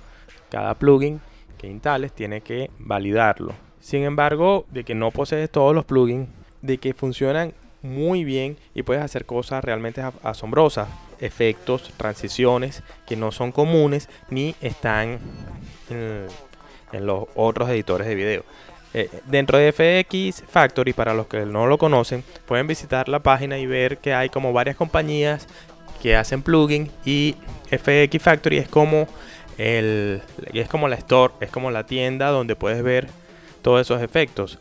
Cada 0.50 0.76
plugin 0.76 1.20
que 1.58 1.68
instales 1.68 2.14
tiene 2.14 2.40
que 2.40 2.70
validarlo. 2.80 3.54
Sin 3.86 4.02
embargo, 4.02 4.66
de 4.72 4.84
que 4.84 4.96
no 4.96 5.12
posees 5.12 5.48
todos 5.48 5.76
los 5.76 5.86
plugins, 5.86 6.28
de 6.64 6.80
que 6.80 6.96
funcionan 6.96 7.54
muy 7.84 8.24
bien 8.24 8.58
y 8.74 8.82
puedes 8.82 9.04
hacer 9.04 9.26
cosas 9.26 9.64
realmente 9.64 10.02
asombrosas, 10.24 10.88
efectos, 11.20 11.94
transiciones 11.96 12.82
que 13.06 13.16
no 13.16 13.32
son 13.32 13.52
comunes 13.52 14.10
ni 14.32 14.56
están 14.60 15.20
en, 15.92 16.26
los 17.06 17.26
otros 17.36 17.70
editores 17.70 18.08
de 18.08 18.16
video. 18.16 18.44
Eh, 18.96 19.08
dentro 19.28 19.60
de 19.60 19.72
FX 19.72 20.42
Factory, 20.50 20.94
para 20.94 21.14
los 21.14 21.28
que 21.28 21.46
no 21.46 21.68
lo 21.68 21.78
conocen, 21.78 22.24
pueden 22.48 22.66
visitar 22.66 23.08
la 23.08 23.20
página 23.20 23.60
y 23.60 23.68
ver 23.68 24.00
que 24.00 24.16
hay 24.16 24.30
como 24.30 24.52
varias 24.52 24.78
compañías 24.78 25.48
que 26.02 26.16
hacen 26.16 26.42
plugins 26.42 26.90
y 27.06 27.36
FX 27.70 28.20
Factory 28.20 28.58
es 28.58 28.68
como 28.68 29.08
el, 29.60 30.24
es 30.54 30.70
como 30.70 30.88
la 30.88 30.96
store, 30.96 31.36
es 31.40 31.52
como 31.52 31.70
la 31.70 31.86
tienda 31.86 32.30
donde 32.30 32.56
puedes 32.56 32.82
ver 32.82 33.25
todos 33.66 33.82
esos 33.82 34.04
efectos. 34.04 34.60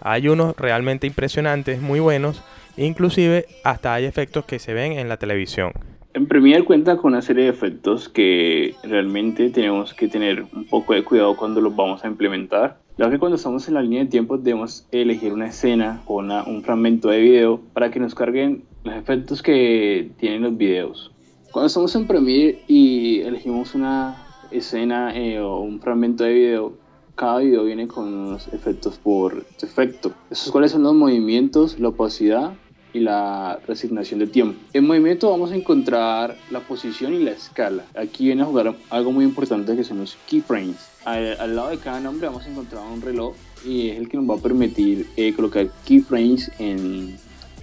Hay 0.00 0.28
unos 0.28 0.56
realmente 0.56 1.08
impresionantes, 1.08 1.82
muy 1.82 1.98
buenos, 1.98 2.44
inclusive 2.76 3.46
hasta 3.64 3.92
hay 3.92 4.04
efectos 4.04 4.44
que 4.44 4.60
se 4.60 4.72
ven 4.72 4.92
en 4.92 5.08
la 5.08 5.16
televisión. 5.16 5.72
En 6.14 6.28
Premiere 6.28 6.64
cuenta 6.64 6.96
con 6.96 7.12
una 7.12 7.22
serie 7.22 7.42
de 7.42 7.50
efectos 7.50 8.08
que 8.08 8.76
realmente 8.84 9.50
tenemos 9.50 9.94
que 9.94 10.06
tener 10.06 10.44
un 10.54 10.64
poco 10.64 10.94
de 10.94 11.02
cuidado 11.02 11.36
cuando 11.36 11.60
los 11.60 11.74
vamos 11.74 12.04
a 12.04 12.06
implementar. 12.06 12.78
Ya 12.96 13.10
que 13.10 13.18
cuando 13.18 13.34
estamos 13.34 13.66
en 13.66 13.74
la 13.74 13.82
línea 13.82 14.04
de 14.04 14.10
tiempo 14.10 14.38
debemos 14.38 14.86
elegir 14.92 15.32
una 15.32 15.48
escena 15.48 16.02
o 16.06 16.20
un 16.20 16.62
fragmento 16.62 17.08
de 17.08 17.18
video 17.18 17.60
para 17.72 17.90
que 17.90 17.98
nos 17.98 18.14
carguen 18.14 18.62
los 18.84 18.94
efectos 18.94 19.42
que 19.42 20.12
tienen 20.18 20.42
los 20.42 20.56
videos. 20.56 21.10
Cuando 21.50 21.66
estamos 21.66 21.96
en 21.96 22.06
Premiere 22.06 22.60
y 22.68 23.22
elegimos 23.22 23.74
una 23.74 24.24
escena 24.52 25.14
eh, 25.16 25.40
o 25.40 25.58
un 25.58 25.80
fragmento 25.80 26.22
de 26.22 26.32
video, 26.32 26.85
cada 27.16 27.38
video 27.38 27.64
viene 27.64 27.88
con 27.88 28.12
unos 28.12 28.46
efectos 28.48 28.98
por 28.98 29.44
defecto. 29.58 30.12
Esos 30.30 30.52
cuáles 30.52 30.70
son 30.70 30.82
los 30.82 30.94
movimientos, 30.94 31.78
la 31.80 31.88
opacidad 31.88 32.52
y 32.92 33.00
la 33.00 33.58
resignación 33.66 34.20
de 34.20 34.26
tiempo. 34.26 34.58
En 34.72 34.86
movimiento 34.86 35.30
vamos 35.30 35.50
a 35.50 35.56
encontrar 35.56 36.36
la 36.50 36.60
posición 36.60 37.14
y 37.14 37.24
la 37.24 37.32
escala. 37.32 37.84
Aquí 37.94 38.26
viene 38.26 38.42
a 38.42 38.44
jugar 38.44 38.74
algo 38.90 39.12
muy 39.12 39.24
importante 39.24 39.74
que 39.74 39.82
son 39.82 39.98
los 39.98 40.16
keyframes. 40.28 40.76
Al, 41.04 41.56
lado 41.56 41.70
de 41.70 41.78
cada 41.78 42.00
nombre 42.00 42.26
vamos 42.26 42.44
a 42.44 42.50
encontrar 42.50 42.82
un 42.86 43.00
reloj 43.00 43.34
y 43.64 43.88
es 43.88 43.98
el 43.98 44.08
que 44.08 44.18
nos 44.18 44.28
va 44.28 44.38
a 44.38 44.42
permitir 44.42 45.08
eh, 45.16 45.32
colocar 45.34 45.66
keyframes 45.84 46.52
en 46.58 47.16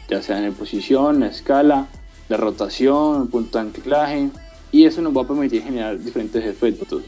ya 0.10 0.22
sea 0.22 0.46
en 0.46 0.54
posición, 0.54 1.22
la 1.22 1.28
escala, 1.28 1.88
la 2.28 2.38
rotación, 2.38 3.24
el 3.24 3.28
punto 3.30 3.58
de 3.58 3.66
anclaje 3.66 4.30
y 4.72 4.86
eso 4.86 5.02
nos 5.02 5.16
va 5.16 5.22
a 5.22 5.28
permitir 5.28 5.64
generar 5.64 6.00
diferentes 6.00 6.44
efectos. 6.44 7.04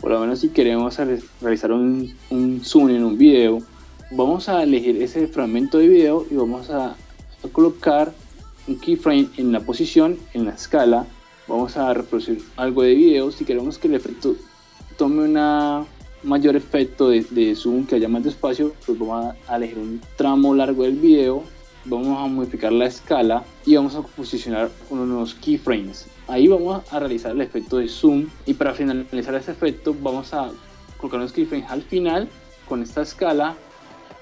Por 0.00 0.10
lo 0.10 0.20
menos 0.20 0.40
si 0.40 0.50
queremos 0.50 0.96
realizar 1.40 1.72
un, 1.72 2.14
zoom 2.62 2.90
en 2.90 3.04
un 3.04 3.18
video, 3.18 3.58
vamos 4.12 4.48
a 4.48 4.62
elegir 4.62 5.02
ese 5.02 5.26
fragmento 5.26 5.78
de 5.78 5.88
video 5.88 6.26
y 6.30 6.34
vamos 6.34 6.70
a, 6.70 6.90
a 6.90 7.48
colocar 7.52 8.12
un 8.66 8.78
keyframe 8.78 9.28
en 9.36 9.52
la 9.52 9.60
posición, 9.60 10.18
en 10.34 10.44
la 10.44 10.52
escala. 10.52 11.06
Vamos 11.48 11.76
a 11.76 11.92
reproducir 11.94 12.42
algo 12.56 12.82
de 12.82 12.94
video. 12.94 13.32
Si 13.32 13.44
queremos 13.44 13.78
que 13.78 13.88
el 13.88 13.94
efecto 13.94 14.36
tome 14.96 15.22
un 15.22 15.86
mayor 16.22 16.56
efecto 16.56 17.08
de, 17.08 17.24
de, 17.30 17.56
zoom, 17.56 17.86
que 17.86 17.96
haya 17.96 18.08
más 18.08 18.24
espacio, 18.26 18.74
pues 18.86 18.98
vamos 18.98 19.34
a 19.46 19.56
elegir 19.56 19.78
un 19.78 20.00
tramo 20.16 20.54
largo 20.54 20.84
del 20.84 20.96
video 20.96 21.42
vamos 21.88 22.18
a 22.18 22.26
modificar 22.26 22.72
la 22.72 22.86
escala 22.86 23.44
y 23.64 23.76
vamos 23.76 23.94
a 23.94 24.02
posicionar 24.02 24.70
unos 24.90 25.34
keyframes. 25.34 26.06
Ahí 26.26 26.46
vamos 26.46 26.82
a 26.92 26.98
realizar 26.98 27.32
el 27.32 27.40
efecto 27.40 27.78
de 27.78 27.88
zoom 27.88 28.26
y 28.46 28.54
para 28.54 28.74
finalizar 28.74 29.34
ese 29.34 29.52
efecto 29.52 29.94
vamos 30.00 30.32
a 30.34 30.50
colocar 30.98 31.20
unos 31.20 31.32
keyframes 31.32 31.70
al 31.70 31.82
final 31.82 32.28
con 32.68 32.82
esta 32.82 33.02
escala, 33.02 33.56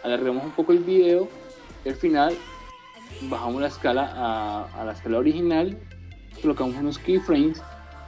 alargamos 0.04 0.44
un 0.44 0.52
poco 0.52 0.72
el 0.72 0.78
video 0.78 1.28
al 1.88 1.96
final 1.96 2.36
bajamos 3.22 3.60
la 3.60 3.68
escala 3.68 4.68
a, 4.74 4.84
la 4.84 4.92
escala 4.92 5.18
original, 5.18 5.78
colocamos 6.42 6.76
unos 6.76 6.98
keyframes 6.98 7.62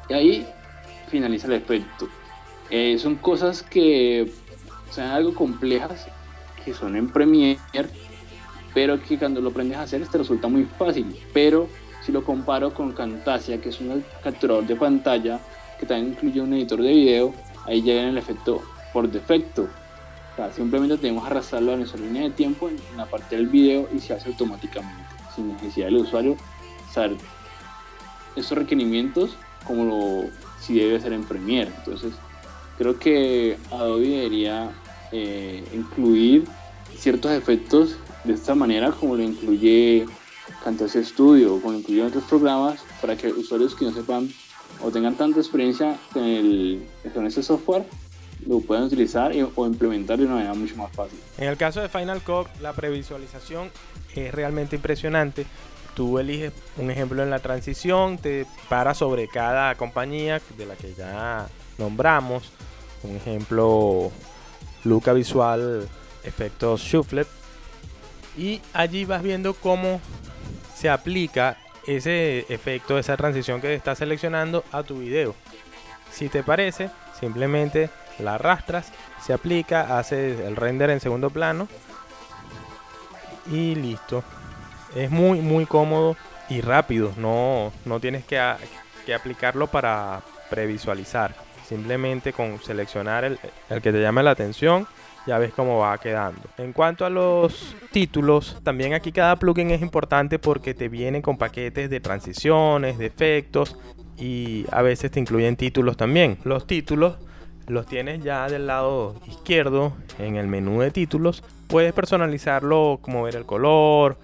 y 0.08 0.12
ahí 0.12 0.46
finaliza 1.08 1.46
el 1.46 1.54
efecto. 1.54 2.08
Eh, 2.70 2.98
son 2.98 3.16
cosas 3.16 3.62
que 3.62 4.30
son 4.90 5.04
algo 5.04 5.34
complejas 5.34 6.06
que 6.64 6.74
son 6.74 6.96
en 6.96 7.08
Premiere 7.08 7.58
pero 8.74 9.00
que 9.02 9.18
cuando 9.18 9.40
lo 9.40 9.50
aprendes 9.50 9.78
a 9.78 9.82
hacer 9.82 10.06
te 10.06 10.18
resulta 10.18 10.48
muy 10.48 10.64
fácil. 10.64 11.16
Pero 11.32 11.68
si 12.04 12.12
lo 12.12 12.24
comparo 12.24 12.72
con 12.72 12.92
Camtasia, 12.92 13.60
que 13.60 13.70
es 13.70 13.80
un 13.80 14.04
capturador 14.22 14.66
de 14.66 14.76
pantalla 14.76 15.40
que 15.78 15.86
también 15.86 16.12
incluye 16.12 16.40
un 16.40 16.52
editor 16.54 16.82
de 16.82 16.92
video, 16.92 17.34
ahí 17.66 17.82
llega 17.82 18.08
el 18.08 18.18
efecto 18.18 18.62
por 18.92 19.08
defecto. 19.10 19.68
O 20.32 20.36
sea, 20.36 20.52
simplemente 20.52 20.96
tenemos 20.98 21.24
que 21.24 21.30
arrastrarlo 21.30 21.74
a 21.74 21.76
nuestra 21.76 22.00
línea 22.00 22.22
de 22.22 22.30
tiempo 22.30 22.68
en 22.68 22.78
la 22.96 23.06
parte 23.06 23.36
del 23.36 23.46
video 23.46 23.88
y 23.92 23.98
se 23.98 24.14
hace 24.14 24.28
automáticamente, 24.28 25.04
sin 25.34 25.48
necesidad 25.48 25.86
del 25.86 25.96
usuario 25.98 26.36
saber 26.92 27.16
esos 28.36 28.56
requerimientos 28.56 29.36
como 29.66 30.24
si 30.60 30.78
debe 30.78 31.00
ser 31.00 31.12
en 31.12 31.24
Premiere. 31.24 31.70
Entonces, 31.78 32.12
creo 32.78 32.98
que 32.98 33.58
Adobe 33.70 34.08
debería 34.08 34.70
eh, 35.12 35.64
incluir 35.74 36.44
ciertos 36.96 37.32
efectos 37.32 37.96
de 38.28 38.34
esta 38.34 38.54
manera 38.54 38.92
como 38.92 39.16
lo 39.16 39.22
incluye 39.22 40.06
Camtasia 40.62 41.02
Studio 41.02 41.60
como 41.60 41.72
lo 41.72 41.78
incluye 41.78 42.02
otros 42.04 42.24
programas 42.24 42.80
para 43.00 43.16
que 43.16 43.28
usuarios 43.32 43.74
que 43.74 43.86
no 43.86 43.92
sepan 43.92 44.28
o 44.82 44.90
tengan 44.90 45.14
tanta 45.16 45.40
experiencia 45.40 45.98
con, 46.12 46.22
el, 46.24 46.86
con 47.14 47.26
este 47.26 47.42
software 47.42 47.84
lo 48.46 48.60
puedan 48.60 48.84
utilizar 48.84 49.32
o 49.56 49.66
implementar 49.66 50.18
de 50.18 50.26
una 50.26 50.34
manera 50.34 50.54
mucho 50.54 50.76
más 50.76 50.92
fácil. 50.92 51.18
En 51.38 51.48
el 51.48 51.56
caso 51.56 51.80
de 51.80 51.88
Final 51.88 52.22
Cut, 52.22 52.46
la 52.60 52.72
previsualización 52.72 53.68
es 54.14 54.32
realmente 54.32 54.76
impresionante. 54.76 55.44
Tú 55.94 56.20
eliges 56.20 56.52
un 56.76 56.88
ejemplo 56.88 57.24
en 57.24 57.30
la 57.30 57.40
transición, 57.40 58.16
te 58.16 58.46
para 58.68 58.94
sobre 58.94 59.26
cada 59.26 59.74
compañía 59.74 60.40
de 60.56 60.66
la 60.66 60.76
que 60.76 60.94
ya 60.94 61.48
nombramos. 61.78 62.44
Un 63.02 63.16
ejemplo, 63.16 64.12
Luca 64.84 65.12
Visual 65.12 65.88
Efectos 66.22 66.80
Shufflet 66.80 67.26
y 68.38 68.62
allí 68.72 69.04
vas 69.04 69.22
viendo 69.22 69.52
cómo 69.52 70.00
se 70.74 70.88
aplica 70.88 71.58
ese 71.86 72.46
efecto, 72.48 72.98
esa 72.98 73.16
transición 73.16 73.60
que 73.60 73.74
estás 73.74 73.98
seleccionando 73.98 74.64
a 74.70 74.84
tu 74.84 74.98
video. 75.00 75.34
Si 76.12 76.28
te 76.28 76.44
parece, 76.44 76.90
simplemente 77.18 77.90
la 78.20 78.34
arrastras, 78.34 78.92
se 79.24 79.32
aplica, 79.32 79.98
hace 79.98 80.46
el 80.46 80.54
render 80.54 80.90
en 80.90 81.00
segundo 81.00 81.30
plano 81.30 81.66
y 83.50 83.74
listo. 83.74 84.22
Es 84.94 85.10
muy 85.10 85.40
muy 85.40 85.66
cómodo 85.66 86.16
y 86.48 86.60
rápido, 86.60 87.12
no, 87.16 87.72
no 87.84 88.00
tienes 88.00 88.24
que, 88.24 88.40
que 89.04 89.14
aplicarlo 89.14 89.66
para 89.66 90.22
previsualizar. 90.48 91.34
Simplemente 91.66 92.32
con 92.32 92.62
seleccionar 92.62 93.24
el, 93.24 93.38
el 93.68 93.82
que 93.82 93.92
te 93.92 94.00
llame 94.00 94.22
la 94.22 94.30
atención 94.30 94.86
ya 95.26 95.38
ves 95.38 95.52
cómo 95.52 95.78
va 95.78 95.98
quedando. 95.98 96.40
En 96.58 96.72
cuanto 96.72 97.04
a 97.04 97.10
los 97.10 97.76
títulos, 97.90 98.58
también 98.62 98.94
aquí 98.94 99.12
cada 99.12 99.36
plugin 99.36 99.70
es 99.70 99.82
importante 99.82 100.38
porque 100.38 100.74
te 100.74 100.88
viene 100.88 101.22
con 101.22 101.36
paquetes 101.36 101.90
de 101.90 102.00
transiciones, 102.00 102.98
de 102.98 103.06
efectos 103.06 103.76
y 104.16 104.64
a 104.70 104.82
veces 104.82 105.10
te 105.10 105.20
incluyen 105.20 105.56
títulos 105.56 105.96
también. 105.96 106.38
Los 106.44 106.66
títulos 106.66 107.18
los 107.66 107.86
tienes 107.86 108.22
ya 108.22 108.48
del 108.48 108.66
lado 108.66 109.14
izquierdo 109.26 109.92
en 110.18 110.36
el 110.36 110.46
menú 110.46 110.80
de 110.80 110.90
títulos. 110.90 111.44
Puedes 111.66 111.92
personalizarlo 111.92 112.98
como 113.02 113.22
ver 113.24 113.36
el 113.36 113.44
color, 113.44 114.18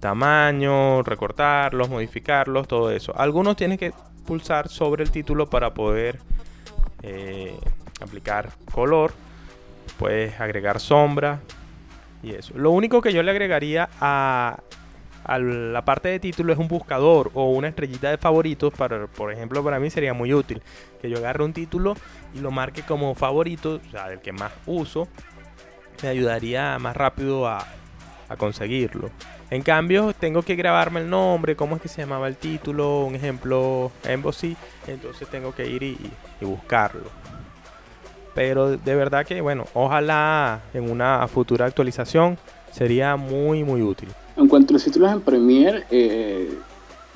tamaño, 0.00 1.02
recortarlos, 1.02 1.88
modificarlos, 1.88 2.66
todo 2.66 2.90
eso. 2.90 3.16
Algunos 3.16 3.56
tienes 3.56 3.78
que 3.78 3.92
pulsar 4.26 4.68
sobre 4.68 5.04
el 5.04 5.10
título 5.10 5.48
para 5.48 5.72
poder 5.72 6.18
eh, 7.02 7.56
aplicar 8.00 8.50
color 8.72 9.12
puedes 9.98 10.40
agregar 10.40 10.80
sombra 10.80 11.40
y 12.22 12.34
eso. 12.34 12.54
Lo 12.56 12.70
único 12.70 13.02
que 13.02 13.12
yo 13.12 13.22
le 13.22 13.30
agregaría 13.30 13.88
a, 14.00 14.58
la 15.26 15.84
parte 15.84 16.08
de 16.08 16.20
título 16.20 16.52
es 16.52 16.58
un 16.58 16.68
buscador 16.68 17.30
o 17.34 17.50
una 17.50 17.68
estrellita 17.68 18.10
de 18.10 18.16
favoritos. 18.16 18.72
Para, 18.72 19.06
por 19.06 19.32
ejemplo, 19.32 19.62
para 19.62 19.78
mí 19.78 19.90
sería 19.90 20.14
muy 20.14 20.32
útil 20.32 20.62
que 21.02 21.10
yo 21.10 21.18
agarre 21.18 21.44
un 21.44 21.52
título 21.52 21.94
y 22.34 22.40
lo 22.40 22.50
marque 22.50 22.82
como 22.82 23.14
favorito, 23.14 23.80
o 23.86 23.90
sea, 23.90 24.10
el 24.10 24.20
que 24.20 24.32
más 24.32 24.52
uso. 24.66 25.08
Me 26.02 26.08
ayudaría 26.08 26.78
más 26.78 26.96
rápido 26.96 27.46
a, 27.46 27.66
conseguirlo. 28.38 29.10
En 29.50 29.62
cambio, 29.62 30.12
tengo 30.12 30.42
que 30.42 30.54
grabarme 30.54 31.00
el 31.00 31.08
nombre, 31.08 31.56
cómo 31.56 31.76
es 31.76 31.82
que 31.82 31.88
se 31.88 32.02
llamaba 32.02 32.28
el 32.28 32.36
título, 32.36 33.00
un 33.00 33.14
ejemplo, 33.14 33.90
Embassy. 34.04 34.54
Entonces 34.86 35.26
tengo 35.28 35.54
que 35.54 35.66
ir 35.66 35.82
y 35.82 35.98
buscarlo. 36.42 37.10
Pero 38.38 38.76
de 38.76 38.94
verdad 38.94 39.26
que, 39.26 39.40
bueno, 39.40 39.64
ojalá 39.74 40.60
en 40.72 40.88
una 40.88 41.26
futura 41.26 41.66
actualización 41.66 42.38
sería 42.70 43.16
muy, 43.16 43.64
muy 43.64 43.82
útil. 43.82 44.10
En 44.36 44.46
cuanto 44.46 44.70
a 44.70 44.74
los 44.74 44.84
títulos 44.84 45.10
en 45.10 45.22
Premiere, 45.22 45.84
eh, 45.90 46.56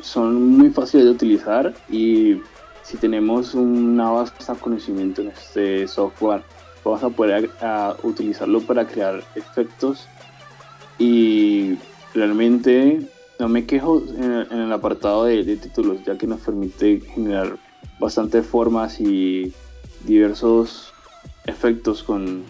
son 0.00 0.42
muy 0.42 0.70
fáciles 0.70 1.06
de 1.06 1.12
utilizar 1.12 1.72
y 1.88 2.38
si 2.82 2.96
tenemos 2.96 3.54
una 3.54 4.10
de 4.24 4.58
conocimiento 4.60 5.22
en 5.22 5.28
este 5.28 5.86
software, 5.86 6.42
vamos 6.84 7.04
a 7.04 7.10
poder 7.10 7.50
utilizarlo 8.02 8.60
para 8.60 8.84
crear 8.84 9.22
efectos 9.36 10.08
y 10.98 11.78
realmente 12.14 13.00
no 13.38 13.48
me 13.48 13.64
quejo 13.64 14.02
en, 14.18 14.58
el 14.58 14.72
apartado 14.72 15.26
de, 15.26 15.44
de, 15.44 15.56
títulos, 15.56 15.98
ya 16.04 16.18
que 16.18 16.26
nos 16.26 16.40
permite 16.40 17.00
generar 17.14 17.58
bastantes 18.00 18.44
formas 18.44 19.00
y 19.00 19.52
diversos 20.04 20.91
efectos 21.46 22.02
con, 22.02 22.44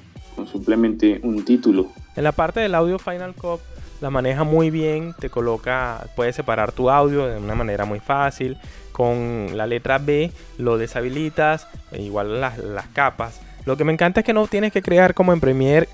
simplemente 0.51 1.21
un 1.23 1.45
título. 1.45 1.89
En 2.17 2.25
la 2.25 2.33
parte 2.33 2.61
del 2.61 2.75
audio 2.75 2.99
Final 2.99 3.35
Cut 3.35 3.61
la 4.01 4.11
maneja 4.11 4.43
muy 4.43 4.71
bien, 4.71 5.15
te 5.19 5.31
coloca, 5.31 6.07
puedes 6.17 6.35
separar 6.35 6.73
tu 6.73 6.91
audio 6.91 7.27
de 7.27 7.39
una 7.39 7.55
manera 7.55 7.85
muy 7.85 8.01
fácil. 8.01 8.59
Con 8.91 9.51
la 9.55 9.67
letra 9.67 9.99
B 9.99 10.33
lo 10.59 10.77
deshabilitas, 10.77 11.69
e 11.93 12.03
igual 12.03 12.41
las, 12.41 12.87
capas. 12.93 13.41
Lo 13.65 13.77
que 13.77 13.85
me 13.85 13.93
encanta 13.93 14.21
es 14.21 14.27
que 14.27 14.33
no 14.33 14.49
tienes 14.49 14.73
que 14.73 14.83
crear 14.83 15.15
como 15.15 15.33
en 15.33 15.41
Premiere 15.41 15.89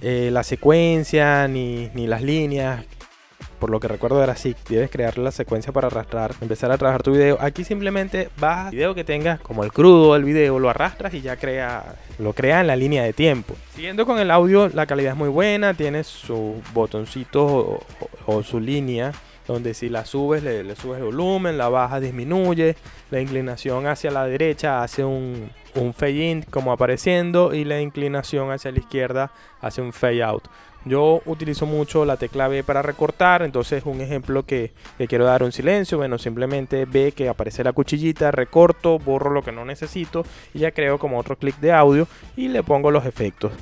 eh, 0.00 0.30
la 0.32 0.42
secuencia 0.42 1.46
ni, 1.46 1.88
ni 1.94 2.08
las 2.08 2.22
líneas 2.22 2.84
por 3.62 3.70
lo 3.70 3.78
que 3.78 3.86
recuerdo 3.86 4.20
era 4.20 4.32
así, 4.32 4.56
debes 4.68 4.90
crear 4.90 5.18
la 5.18 5.30
secuencia 5.30 5.72
para 5.72 5.86
arrastrar, 5.86 6.34
empezar 6.40 6.72
a 6.72 6.78
trabajar 6.78 7.04
tu 7.04 7.12
video. 7.12 7.38
Aquí 7.40 7.62
simplemente 7.62 8.28
vas 8.40 8.66
al 8.66 8.72
video 8.72 8.92
que 8.92 9.04
tengas, 9.04 9.38
como 9.38 9.62
el 9.62 9.72
crudo 9.72 10.14
del 10.14 10.24
video, 10.24 10.58
lo 10.58 10.68
arrastras 10.68 11.14
y 11.14 11.20
ya 11.20 11.36
crea, 11.36 11.94
lo 12.18 12.32
crea 12.32 12.62
en 12.62 12.66
la 12.66 12.74
línea 12.74 13.04
de 13.04 13.12
tiempo. 13.12 13.54
Siguiendo 13.72 14.04
con 14.04 14.18
el 14.18 14.32
audio, 14.32 14.68
la 14.70 14.86
calidad 14.86 15.12
es 15.12 15.16
muy 15.16 15.28
buena, 15.28 15.74
tiene 15.74 16.02
sus 16.02 16.56
botoncitos 16.74 17.78
o, 18.26 18.42
su 18.42 18.58
línea 18.58 19.12
donde 19.46 19.74
si 19.74 19.88
la 19.88 20.04
subes 20.06 20.42
le, 20.42 20.64
le, 20.64 20.74
subes 20.74 20.98
el 20.98 21.04
volumen, 21.04 21.56
la 21.56 21.68
bajas 21.68 22.00
disminuye, 22.00 22.74
la 23.12 23.20
inclinación 23.20 23.86
hacia 23.86 24.10
la 24.10 24.26
derecha 24.26 24.82
hace 24.82 25.04
un, 25.04 25.50
un 25.74 25.94
fade 25.94 26.30
in 26.30 26.42
como 26.42 26.72
apareciendo 26.72 27.54
y 27.54 27.64
la 27.64 27.80
inclinación 27.80 28.50
hacia 28.50 28.72
la 28.72 28.78
izquierda 28.78 29.32
hace 29.60 29.80
un 29.80 29.92
fade 29.92 30.22
out. 30.22 30.44
Yo 30.84 31.22
utilizo 31.26 31.64
mucho 31.64 32.04
la 32.04 32.16
tecla 32.16 32.48
B 32.48 32.64
para 32.64 32.82
recortar, 32.82 33.42
entonces 33.42 33.84
un 33.86 34.00
ejemplo 34.00 34.44
que, 34.44 34.72
quiero 35.08 35.24
dar 35.24 35.44
un 35.44 35.52
silencio, 35.52 35.98
bueno, 35.98 36.18
simplemente 36.18 36.86
ve 36.86 37.12
que 37.12 37.28
aparece 37.28 37.62
la 37.62 37.72
cuchillita, 37.72 38.32
recorto, 38.32 38.98
borro 38.98 39.30
lo 39.30 39.42
que 39.42 39.52
no 39.52 39.64
necesito 39.64 40.24
y 40.52 40.60
ya 40.60 40.72
creo 40.72 40.98
como 40.98 41.18
otro 41.18 41.36
clic 41.36 41.56
de 41.58 41.72
audio 41.72 42.08
y 42.36 42.48
le 42.48 42.64
pongo 42.64 42.90
los 42.90 43.06
efectos. 43.06 43.52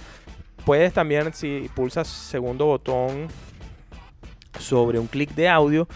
Puedes 0.64 0.94
también, 0.94 1.34
si 1.34 1.70
pulsas 1.74 2.08
segundo 2.08 2.66
botón 2.66 3.28
sobre 4.58 4.98
un 4.98 5.06
clic 5.06 5.34
de 5.34 5.48
audio, 5.48 5.88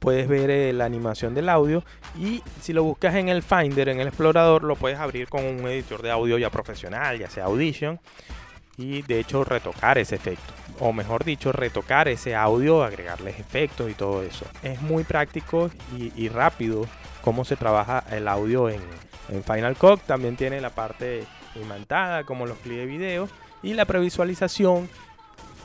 puedes 0.00 0.26
ver 0.26 0.50
eh, 0.50 0.72
la 0.72 0.84
animación 0.84 1.32
del 1.32 1.48
audio 1.48 1.84
y 2.18 2.42
si 2.60 2.72
lo 2.72 2.82
buscas 2.82 3.14
en 3.14 3.28
el 3.28 3.42
Finder, 3.42 3.88
en 3.88 4.00
el 4.00 4.08
explorador, 4.08 4.64
lo 4.64 4.74
puedes 4.74 4.98
abrir 4.98 5.28
con 5.28 5.44
un 5.44 5.60
editor 5.68 6.02
de 6.02 6.10
audio 6.10 6.38
ya 6.38 6.50
profesional, 6.50 7.18
ya 7.20 7.30
sea 7.30 7.44
Audition 7.44 8.00
y 8.80 9.02
de 9.02 9.20
hecho 9.20 9.44
retocar 9.44 9.98
ese 9.98 10.16
efecto. 10.16 10.54
O 10.78 10.92
mejor 10.92 11.24
dicho, 11.24 11.52
retocar 11.52 12.08
ese 12.08 12.34
audio, 12.34 12.82
agregarles 12.82 13.38
efectos 13.38 13.90
y 13.90 13.94
todo 13.94 14.22
eso. 14.22 14.46
Es 14.62 14.80
muy 14.80 15.04
práctico 15.04 15.70
y, 16.16 16.28
rápido 16.28 16.86
cómo 17.20 17.44
se 17.44 17.56
trabaja 17.56 18.02
el 18.10 18.26
audio 18.26 18.70
en, 18.70 18.80
Final 19.44 19.76
Cut. 19.76 20.00
También 20.00 20.36
tiene 20.36 20.60
la 20.60 20.70
parte 20.70 21.24
imantada 21.54 22.24
como 22.24 22.46
los 22.46 22.58
clips 22.58 22.78
de 22.78 22.86
video 22.86 23.28
y 23.62 23.74
la 23.74 23.84
previsualización 23.84 24.88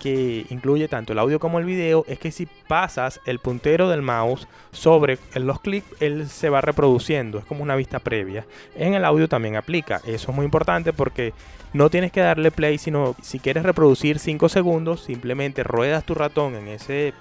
que 0.06 0.46
incluye 0.52 0.88
tanto 0.88 1.14
el 1.14 1.20
audio 1.20 1.40
como 1.40 1.58
el 1.58 1.66
video 1.66 2.06
es 2.08 2.20
que 2.20 2.30
si 2.32 2.46
pasas 2.46 3.20
el 3.26 3.40
puntero 3.40 3.90
del 3.90 4.04
mouse 4.04 4.48
sobre 4.72 5.18
los 5.34 5.60
clics, 5.62 5.88
él 6.00 6.30
se 6.30 6.52
va 6.52 6.62
reproduciendo. 6.62 7.40
Es 7.40 7.46
como 7.46 7.64
una 7.64 7.76
vista 7.76 7.98
previa. 7.98 8.46
En 8.76 8.94
el 8.94 9.04
audio 9.04 9.28
también 9.28 9.56
aplica. 9.56 10.02
Eso 10.06 10.30
es 10.30 10.36
muy 10.36 10.46
importante 10.46 10.94
porque 10.94 11.34
no 11.74 11.90
tienes 11.90 12.12
que 12.12 12.20
darle 12.20 12.52
play, 12.52 12.78
sino 12.78 13.16
si 13.24 13.40
quieres 13.40 13.64
reproducir 13.64 14.20
5 14.20 14.48
segundos, 14.48 15.02
simplemente 15.02 15.64
ruedas 15.64 16.06
tu 16.06 16.14
ratón 16.14 16.54
en 16.54 16.68
ese 16.68 17.16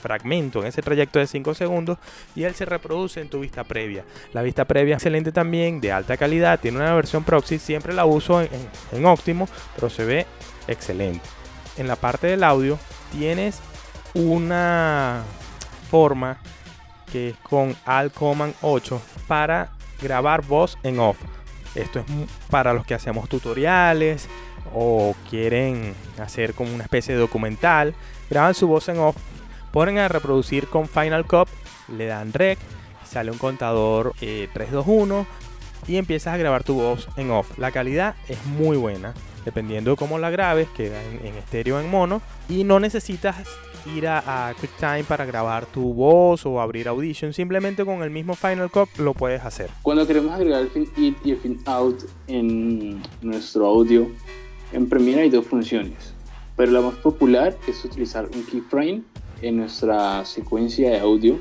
fragmento, 0.00 0.60
en 0.60 0.68
ese 0.68 0.80
trayecto 0.80 1.18
de 1.18 1.26
5 1.26 1.52
segundos 1.52 1.98
y 2.34 2.44
él 2.44 2.54
se 2.54 2.64
reproduce 2.64 3.20
en 3.20 3.28
tu 3.28 3.40
vista 3.40 3.64
previa. 3.64 4.02
La 4.32 4.40
vista 4.40 4.64
previa 4.64 4.94
excelente 4.94 5.30
también, 5.30 5.78
de 5.82 5.92
alta 5.92 6.16
calidad, 6.16 6.58
tiene 6.58 6.78
una 6.78 6.94
versión 6.94 7.22
proxy, 7.22 7.58
siempre 7.58 7.92
la 7.92 8.06
uso 8.06 8.40
en, 8.40 9.04
Optimo, 9.04 9.46
pero 9.74 9.90
se 9.90 10.06
ve 10.06 10.26
excelente 10.68 11.39
en 11.80 11.88
la 11.88 11.96
parte 11.96 12.26
del 12.26 12.44
audio 12.44 12.78
tienes 13.10 13.60
una 14.14 15.22
forma 15.90 16.38
que 17.10 17.30
es 17.30 17.36
con 17.38 17.74
Alt 17.86 18.14
Command 18.14 18.54
8 18.60 19.00
para 19.26 19.70
grabar 20.00 20.44
voz 20.44 20.78
en 20.82 21.00
off. 21.00 21.16
Esto 21.74 22.00
es 22.00 22.04
para 22.50 22.74
los 22.74 22.84
que 22.84 22.94
hacemos 22.94 23.28
tutoriales 23.28 24.28
o 24.74 25.14
quieren 25.28 25.94
hacer 26.22 26.54
como 26.54 26.72
una 26.72 26.84
especie 26.84 27.14
de 27.14 27.20
documental. 27.20 27.94
Graban 28.28 28.54
su 28.54 28.68
voz 28.68 28.88
en 28.88 28.98
off, 28.98 29.16
ponen 29.72 29.98
a 29.98 30.08
reproducir 30.08 30.68
con 30.68 30.86
Final 30.86 31.24
Cut, 31.26 31.48
le 31.88 32.06
dan 32.06 32.32
rec, 32.32 32.58
sale 33.04 33.30
un 33.30 33.38
contador 33.38 34.12
321 34.18 35.20
eh, 35.20 35.26
y 35.88 35.96
empiezas 35.96 36.34
a 36.34 36.36
grabar 36.36 36.62
tu 36.62 36.74
voz 36.74 37.08
en 37.16 37.30
off. 37.30 37.58
La 37.58 37.72
calidad 37.72 38.14
es 38.28 38.44
muy 38.44 38.76
buena 38.76 39.14
dependiendo 39.44 39.92
de 39.92 39.96
cómo 39.96 40.18
la 40.18 40.30
grabes, 40.30 40.68
queda 40.68 41.02
en, 41.02 41.34
estéreo 41.34 41.76
o 41.76 41.80
en 41.80 41.90
mono 41.90 42.22
y 42.48 42.64
no 42.64 42.80
necesitas 42.80 43.36
ir 43.94 44.06
a, 44.06 44.54
QuickTime 44.58 45.04
para 45.04 45.24
grabar 45.24 45.66
tu 45.66 45.94
voz 45.94 46.44
o 46.44 46.60
abrir 46.60 46.88
Audition, 46.88 47.32
simplemente 47.32 47.84
con 47.84 48.02
el 48.02 48.10
mismo 48.10 48.34
Final 48.34 48.70
Cut 48.70 48.88
lo 48.98 49.14
puedes 49.14 49.42
hacer. 49.44 49.70
Cuando 49.82 50.06
queremos 50.06 50.32
agregar 50.32 50.62
el 50.62 50.70
fin 50.70 50.88
in 50.96 51.16
y 51.24 51.30
el 51.30 51.36
fin 51.38 51.60
out 51.66 52.02
en 52.26 53.02
nuestro 53.22 53.66
audio, 53.66 54.08
en 54.72 54.88
Premiere 54.88 55.22
hay 55.22 55.30
dos 55.30 55.46
funciones, 55.46 56.14
pero 56.56 56.72
la 56.72 56.80
más 56.80 56.94
popular 56.96 57.56
es 57.66 57.84
utilizar 57.84 58.28
un 58.34 58.44
keyframe 58.44 59.02
en 59.42 59.56
nuestra 59.56 60.24
secuencia 60.24 60.90
de 60.90 61.00
audio 61.00 61.38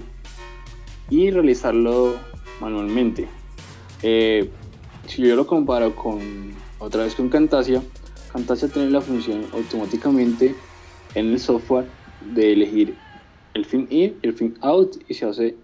y 1.09 1.31
realizarlo 1.31 2.15
manualmente. 2.61 3.27
Eh, 4.01 4.49
si 5.07 5.23
yo 5.23 5.35
lo 5.35 5.45
comparo 5.47 5.95
con 5.95 6.19
otra 6.79 7.03
vez 7.03 7.15
con 7.15 7.29
Camtasia, 7.29 7.81
Camtasia 8.31 8.67
tiene 8.67 8.91
la 8.91 9.01
función 9.01 9.45
automáticamente 9.53 10.55
en 11.15 11.31
el 11.31 11.39
software 11.39 11.85
de 12.33 12.53
elegir 12.53 12.95
el 13.53 13.65
fin 13.65 13.87
in 13.89 14.15
el 14.21 14.33
fin 14.33 14.55
out 14.61 14.95
y 15.07 15.13
se 15.13 15.25
hace 15.25 15.55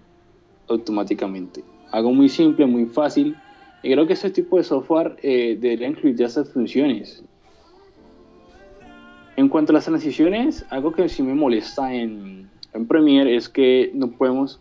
automáticamente. 0.67 1.63
Algo 1.91 2.11
muy 2.11 2.27
simple, 2.27 2.65
muy 2.65 2.85
fácil. 2.85 3.35
Y 3.83 3.91
creo 3.91 4.07
que 4.07 4.13
ese 4.13 4.31
tipo 4.31 4.57
de 4.57 4.63
software 4.63 5.15
eh, 5.21 5.57
debería 5.59 5.87
incluir 5.87 6.15
ya 6.15 6.25
esas 6.25 6.51
funciones. 6.51 7.23
En 9.37 9.47
cuanto 9.47 9.71
a 9.71 9.75
las 9.75 9.85
transiciones, 9.85 10.65
algo 10.69 10.91
que 10.91 11.07
sí 11.07 11.21
me 11.21 11.35
molesta 11.35 11.93
en, 11.93 12.49
Premiere 12.89 13.37
es 13.37 13.47
que 13.47 13.91
no 13.93 14.11
podemos 14.11 14.59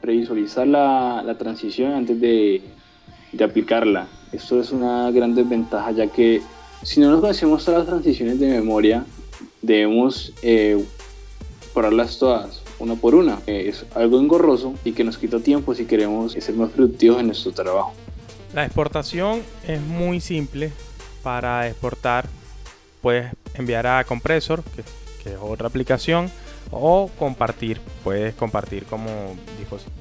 previsualizar 0.00 0.66
la 0.66 1.36
transición 1.38 1.92
antes 1.92 2.18
de, 2.18 2.62
de 3.36 3.44
aplicarla. 3.44 4.06
Esto 4.32 4.60
es 4.60 4.72
una 4.72 5.10
gran 5.10 5.34
desventaja 5.34 5.90
ya 5.92 6.06
que 6.06 6.42
si 6.82 7.00
no 7.00 7.10
nos 7.10 7.20
conocemos 7.20 7.64
todas 7.64 7.80
las 7.80 7.88
transiciones 7.88 8.38
de 8.38 8.48
memoria, 8.48 9.04
debemos 9.62 10.32
eh, 10.42 10.84
probarlas 11.72 12.18
todas 12.18 12.62
una 12.78 12.94
por 12.96 13.14
una. 13.14 13.38
es 13.46 13.86
algo 13.94 14.18
engorroso 14.18 14.74
y 14.84 14.92
que 14.92 15.04
nos 15.04 15.16
quita 15.16 15.38
tiempo 15.40 15.74
si 15.74 15.86
queremos 15.86 16.32
ser 16.32 16.54
más 16.54 16.70
productivos 16.70 17.20
en 17.20 17.26
nuestro 17.26 17.52
trabajo. 17.52 17.94
La 18.52 18.64
exportación 18.64 19.42
es 19.66 19.80
muy 19.80 20.20
simple. 20.20 20.72
Para 21.22 21.66
exportar 21.68 22.26
puedes 23.00 23.32
enviar 23.54 23.86
a 23.86 24.04
Compressor, 24.04 24.62
que, 24.62 24.82
que 25.22 25.30
es 25.34 25.38
otra 25.40 25.68
aplicación, 25.68 26.30
o 26.70 27.10
compartir. 27.18 27.80
Puedes 28.02 28.34
compartir 28.34 28.84
como 28.84 29.06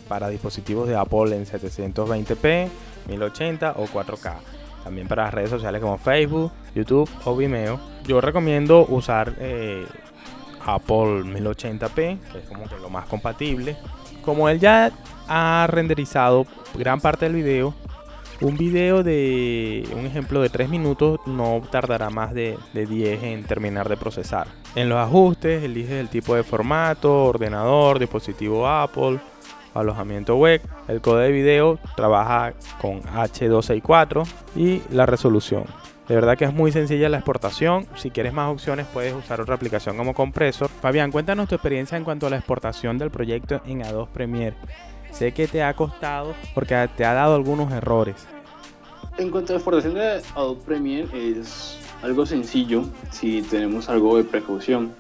para 0.08 0.30
dispositivos 0.30 0.88
de 0.88 0.96
Apple 0.96 1.36
en 1.36 1.46
720p 1.46 2.70
1080 3.08 3.74
o 3.78 3.88
4K. 3.88 4.36
También 4.84 5.08
para 5.08 5.32
redes 5.32 5.50
sociales 5.50 5.82
como 5.82 5.98
Facebook, 5.98 6.52
YouTube 6.76 7.10
o 7.26 7.36
Vimeo. 7.36 7.80
Yo 8.06 8.20
recomiendo 8.20 8.86
usar 8.90 9.34
eh, 9.40 9.86
Apple 10.66 11.24
1080p, 11.24 12.20
que 12.20 12.38
es 12.40 12.46
como 12.48 12.68
que 12.68 12.78
lo 12.78 12.90
más 12.90 13.06
compatible. 13.08 13.78
Como 14.24 14.50
él 14.50 14.60
ya 14.60 14.92
ha 15.28 15.68
renderizado 15.70 16.46
gran 16.76 17.00
parte 17.00 17.26
del 17.26 17.36
video, 17.36 17.74
un 18.42 18.58
video 18.58 19.04
de 19.04 19.88
un 19.96 20.06
ejemplo 20.06 20.42
de 20.42 20.50
3 20.50 20.70
minutos 20.70 21.20
no 21.26 21.62
tardará 21.72 22.10
más 22.10 22.34
de, 22.34 22.58
de 22.74 22.86
10 22.86 23.24
en 23.24 23.44
terminar 23.44 23.90
de 23.90 23.98
procesar. 23.98 24.48
En 24.76 24.90
los 24.90 24.98
ajustes 24.98 25.64
eliges 25.64 25.94
el 25.94 26.10
tipo 26.10 26.36
de 26.36 26.44
formato, 26.44 27.26
ordenador, 27.26 28.00
dispositivo 28.00 28.68
Apple, 28.68 29.20
alojamiento 29.74 30.36
web. 30.36 30.62
El 30.88 31.02
código 31.02 31.20
de 31.20 31.32
video 31.32 31.80
trabaja 31.96 32.54
con 32.82 33.02
H264 33.04 34.28
y 34.56 34.82
la 34.92 35.06
resolución. 35.06 35.66
De 36.08 36.16
verdad 36.16 36.38
que 36.38 36.46
es 36.46 36.54
muy 36.54 36.72
sencilla 36.72 37.08
la 37.08 37.18
exportación. 37.18 37.88
Si 37.96 38.12
quieres 38.12 38.34
más 38.34 38.52
opciones 38.52 38.86
puedes 38.92 39.14
usar 39.14 39.40
otra 39.40 39.56
aplicación 39.56 39.96
como 39.96 40.14
Compressor. 40.14 40.70
Fabián, 40.70 41.12
cuéntanos 41.12 41.48
tu 41.48 41.56
experiencia 41.56 41.98
en 41.98 42.04
cuanto 42.04 42.28
a 42.28 42.30
la 42.30 42.38
exportación 42.38 42.98
del 42.98 43.10
proyecto 43.10 43.62
en 43.66 43.86
Adobe 43.86 44.12
Premiere. 44.14 44.58
Sé 45.14 45.32
que 45.32 45.48
te 45.48 45.62
ha 45.62 45.76
costado 45.76 46.34
porque 46.56 46.90
te 46.98 47.06
ha 47.06 47.14
dado 47.14 47.36
algunos 47.36 47.72
errores. 47.72 48.16
En 49.18 49.30
cuanto 49.30 49.54
a 49.54 49.54
la 49.54 49.58
exportación 49.58 49.94
de 49.94 50.22
Adobe 50.34 50.62
Premiere 50.66 51.08
es 51.14 51.78
algo 52.02 52.26
sencillo 52.26 52.84
si 53.12 53.44
tenemos 53.44 53.90
algo 53.90 54.18
de 54.18 54.24
precaución. 54.24 54.92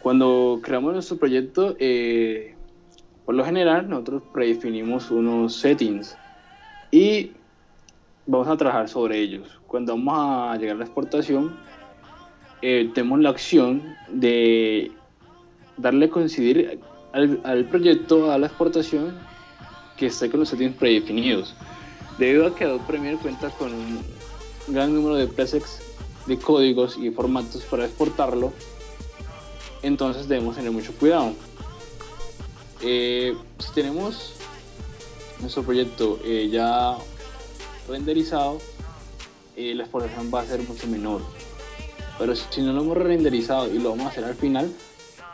Cuando 0.00 0.60
creamos 0.62 0.92
nuestro 0.92 1.16
proyecto 1.16 1.74
eh, 1.78 2.54
por 3.24 3.34
lo 3.34 3.44
general, 3.44 3.88
nosotros 3.88 4.22
predefinimos 4.34 5.10
unos 5.10 5.56
settings 5.56 6.16
y 6.90 7.32
vamos 8.26 8.48
a 8.48 8.56
trabajar 8.58 8.88
sobre 8.90 9.18
ellos. 9.18 9.60
Cuando 9.66 9.94
vamos 9.96 10.14
a 10.14 10.56
llegar 10.58 10.76
a 10.76 10.78
la 10.80 10.84
exportación, 10.84 11.56
eh, 12.60 12.90
tenemos 12.92 13.20
la 13.20 13.30
opción 13.30 13.96
de 14.08 14.92
darle 15.78 16.10
coincidir 16.10 16.80
al, 17.12 17.40
al, 17.44 17.64
proyecto, 17.66 18.30
a 18.30 18.38
la 18.38 18.46
exportación, 18.46 19.18
que 19.96 20.06
esté 20.06 20.30
con 20.30 20.40
los 20.40 20.48
settings 20.48 20.76
predefinidos. 20.76 21.54
Debido 22.18 22.46
a 22.46 22.54
que 22.54 22.64
Adobe 22.64 22.84
Premiere 22.86 23.18
cuenta 23.18 23.50
con 23.50 23.72
un 23.72 24.00
gran 24.68 24.94
número 24.94 25.16
de 25.16 25.26
presets 25.26 25.80
de 26.26 26.38
códigos 26.38 26.96
y 26.96 27.10
formatos 27.10 27.62
para 27.62 27.84
exportarlo, 27.84 28.52
entonces 29.82 30.28
debemos 30.28 30.56
tener 30.56 30.70
mucho 30.70 30.92
cuidado. 30.94 31.32
Eh, 32.80 33.34
si 33.58 33.72
tenemos 33.72 34.34
nuestro 35.40 35.62
proyecto 35.62 36.18
eh, 36.24 36.48
ya 36.50 36.96
renderizado, 37.88 38.58
eh, 39.56 39.74
la 39.74 39.84
exportación 39.84 40.30
va 40.32 40.40
a 40.40 40.46
ser 40.46 40.60
mucho 40.62 40.86
menor. 40.86 41.22
Pero 42.18 42.36
si 42.36 42.62
no 42.62 42.72
lo 42.72 42.82
hemos 42.82 42.96
renderizado 42.96 43.72
y 43.72 43.78
lo 43.78 43.90
vamos 43.90 44.06
a 44.06 44.08
hacer 44.10 44.24
al 44.24 44.34
final, 44.34 44.72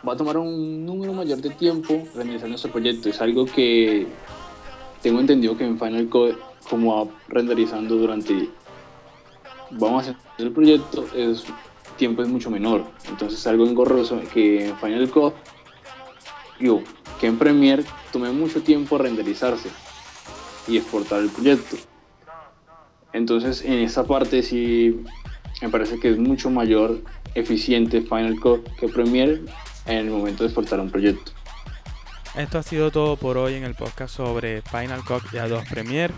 va 0.06 0.12
a 0.12 0.16
tomar 0.16 0.36
un 0.38 0.84
número 0.84 1.12
mayor 1.12 1.38
de 1.38 1.50
tiempo 1.50 2.06
renderizar 2.14 2.48
nuestro 2.48 2.70
proyecto. 2.70 3.08
Es 3.08 3.20
algo 3.20 3.46
que 3.46 4.06
tengo 5.02 5.20
entendido 5.20 5.56
que 5.56 5.64
en 5.64 5.78
Final 5.78 6.08
Code, 6.08 6.36
como 6.68 7.04
va 7.04 7.10
renderizando 7.28 7.96
durante, 7.96 8.48
vamos 9.70 10.06
a 10.06 10.10
hacer 10.10 10.16
el 10.38 10.52
proyecto, 10.52 11.06
el 11.14 11.36
tiempo 11.96 12.22
es 12.22 12.28
mucho 12.28 12.50
menor. 12.50 12.84
Entonces 13.08 13.40
es 13.40 13.46
algo 13.46 13.66
engorroso 13.66 14.20
que 14.32 14.68
en 14.68 14.78
Final 14.78 15.10
Code, 15.10 15.34
digo, 16.60 16.82
que 17.20 17.26
en 17.26 17.38
Premiere 17.38 17.84
tome 18.12 18.30
mucho 18.30 18.62
tiempo 18.62 18.98
renderizarse 18.98 19.68
y 20.66 20.76
exportar 20.76 21.20
el 21.20 21.30
proyecto. 21.30 21.76
Entonces 23.12 23.64
en 23.64 23.80
esta 23.80 24.04
parte 24.04 24.42
sí 24.42 25.00
me 25.60 25.68
parece 25.70 25.98
que 25.98 26.10
es 26.10 26.18
mucho 26.18 26.50
mayor 26.50 27.00
eficiente 27.34 28.00
Final 28.02 28.38
Cut 28.40 28.68
que 28.78 28.88
Premiere 28.88 29.42
en 29.88 29.98
el 29.98 30.10
momento 30.10 30.44
de 30.44 30.48
exportar 30.48 30.80
un 30.80 30.90
proyecto. 30.90 31.32
Esto 32.36 32.58
ha 32.58 32.62
sido 32.62 32.90
todo 32.90 33.16
por 33.16 33.36
hoy 33.36 33.54
en 33.54 33.64
el 33.64 33.74
podcast 33.74 34.14
sobre 34.14 34.62
Final 34.62 35.02
Cut 35.04 35.22
y 35.32 35.38
Adobe 35.38 35.64
Premiere. 35.68 36.14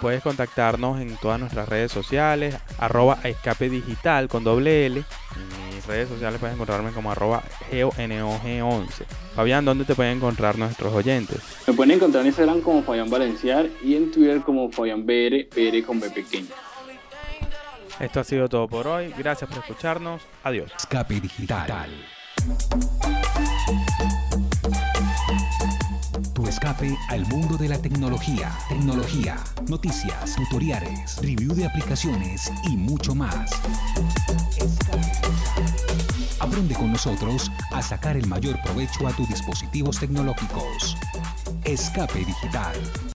Puedes 0.00 0.22
contactarnos 0.22 1.00
en 1.00 1.16
todas 1.18 1.38
nuestras 1.38 1.68
redes 1.68 1.92
sociales, 1.92 2.56
arroba 2.78 3.20
escape 3.22 3.70
digital 3.70 4.28
con 4.28 4.42
doble 4.42 4.86
L. 4.86 5.04
En 5.36 5.76
mis 5.76 5.86
redes 5.86 6.08
sociales 6.08 6.40
puedes 6.40 6.54
encontrarme 6.54 6.90
como 6.90 7.12
arroba 7.12 7.44
geonog11. 7.70 9.04
Fabián, 9.36 9.64
¿dónde 9.64 9.84
te 9.84 9.94
pueden 9.94 10.16
encontrar 10.16 10.58
nuestros 10.58 10.92
oyentes? 10.92 11.40
Me 11.68 11.74
pueden 11.74 11.92
encontrar 11.92 12.22
en 12.22 12.28
Instagram 12.28 12.62
como 12.62 12.82
Fabián 12.82 13.08
Valenciar 13.08 13.68
y 13.84 13.94
en 13.94 14.10
Twitter 14.10 14.40
como 14.40 14.72
Fabián 14.72 15.06
BR, 15.06 15.48
BR 15.54 15.84
con 15.84 16.00
B 16.00 16.10
pequeña. 16.10 16.50
Esto 18.00 18.18
ha 18.18 18.24
sido 18.24 18.48
todo 18.48 18.66
por 18.66 18.88
hoy. 18.88 19.14
Gracias 19.16 19.48
por 19.48 19.60
escucharnos. 19.60 20.22
Adiós. 20.42 20.72
Escape 20.76 21.20
digital. 21.20 21.88
Tu 26.34 26.46
escape 26.46 26.96
al 27.08 27.26
mundo 27.26 27.56
de 27.56 27.68
la 27.68 27.78
tecnología, 27.78 28.52
tecnología, 28.68 29.36
noticias, 29.68 30.36
tutoriales, 30.36 31.18
review 31.22 31.54
de 31.54 31.66
aplicaciones 31.66 32.52
y 32.64 32.76
mucho 32.76 33.14
más. 33.14 33.50
Aprende 36.40 36.74
con 36.74 36.92
nosotros 36.92 37.50
a 37.70 37.82
sacar 37.82 38.16
el 38.16 38.26
mayor 38.26 38.60
provecho 38.62 39.06
a 39.06 39.12
tus 39.12 39.28
dispositivos 39.28 39.98
tecnológicos. 39.98 40.96
Escape 41.64 42.24
digital. 42.24 42.74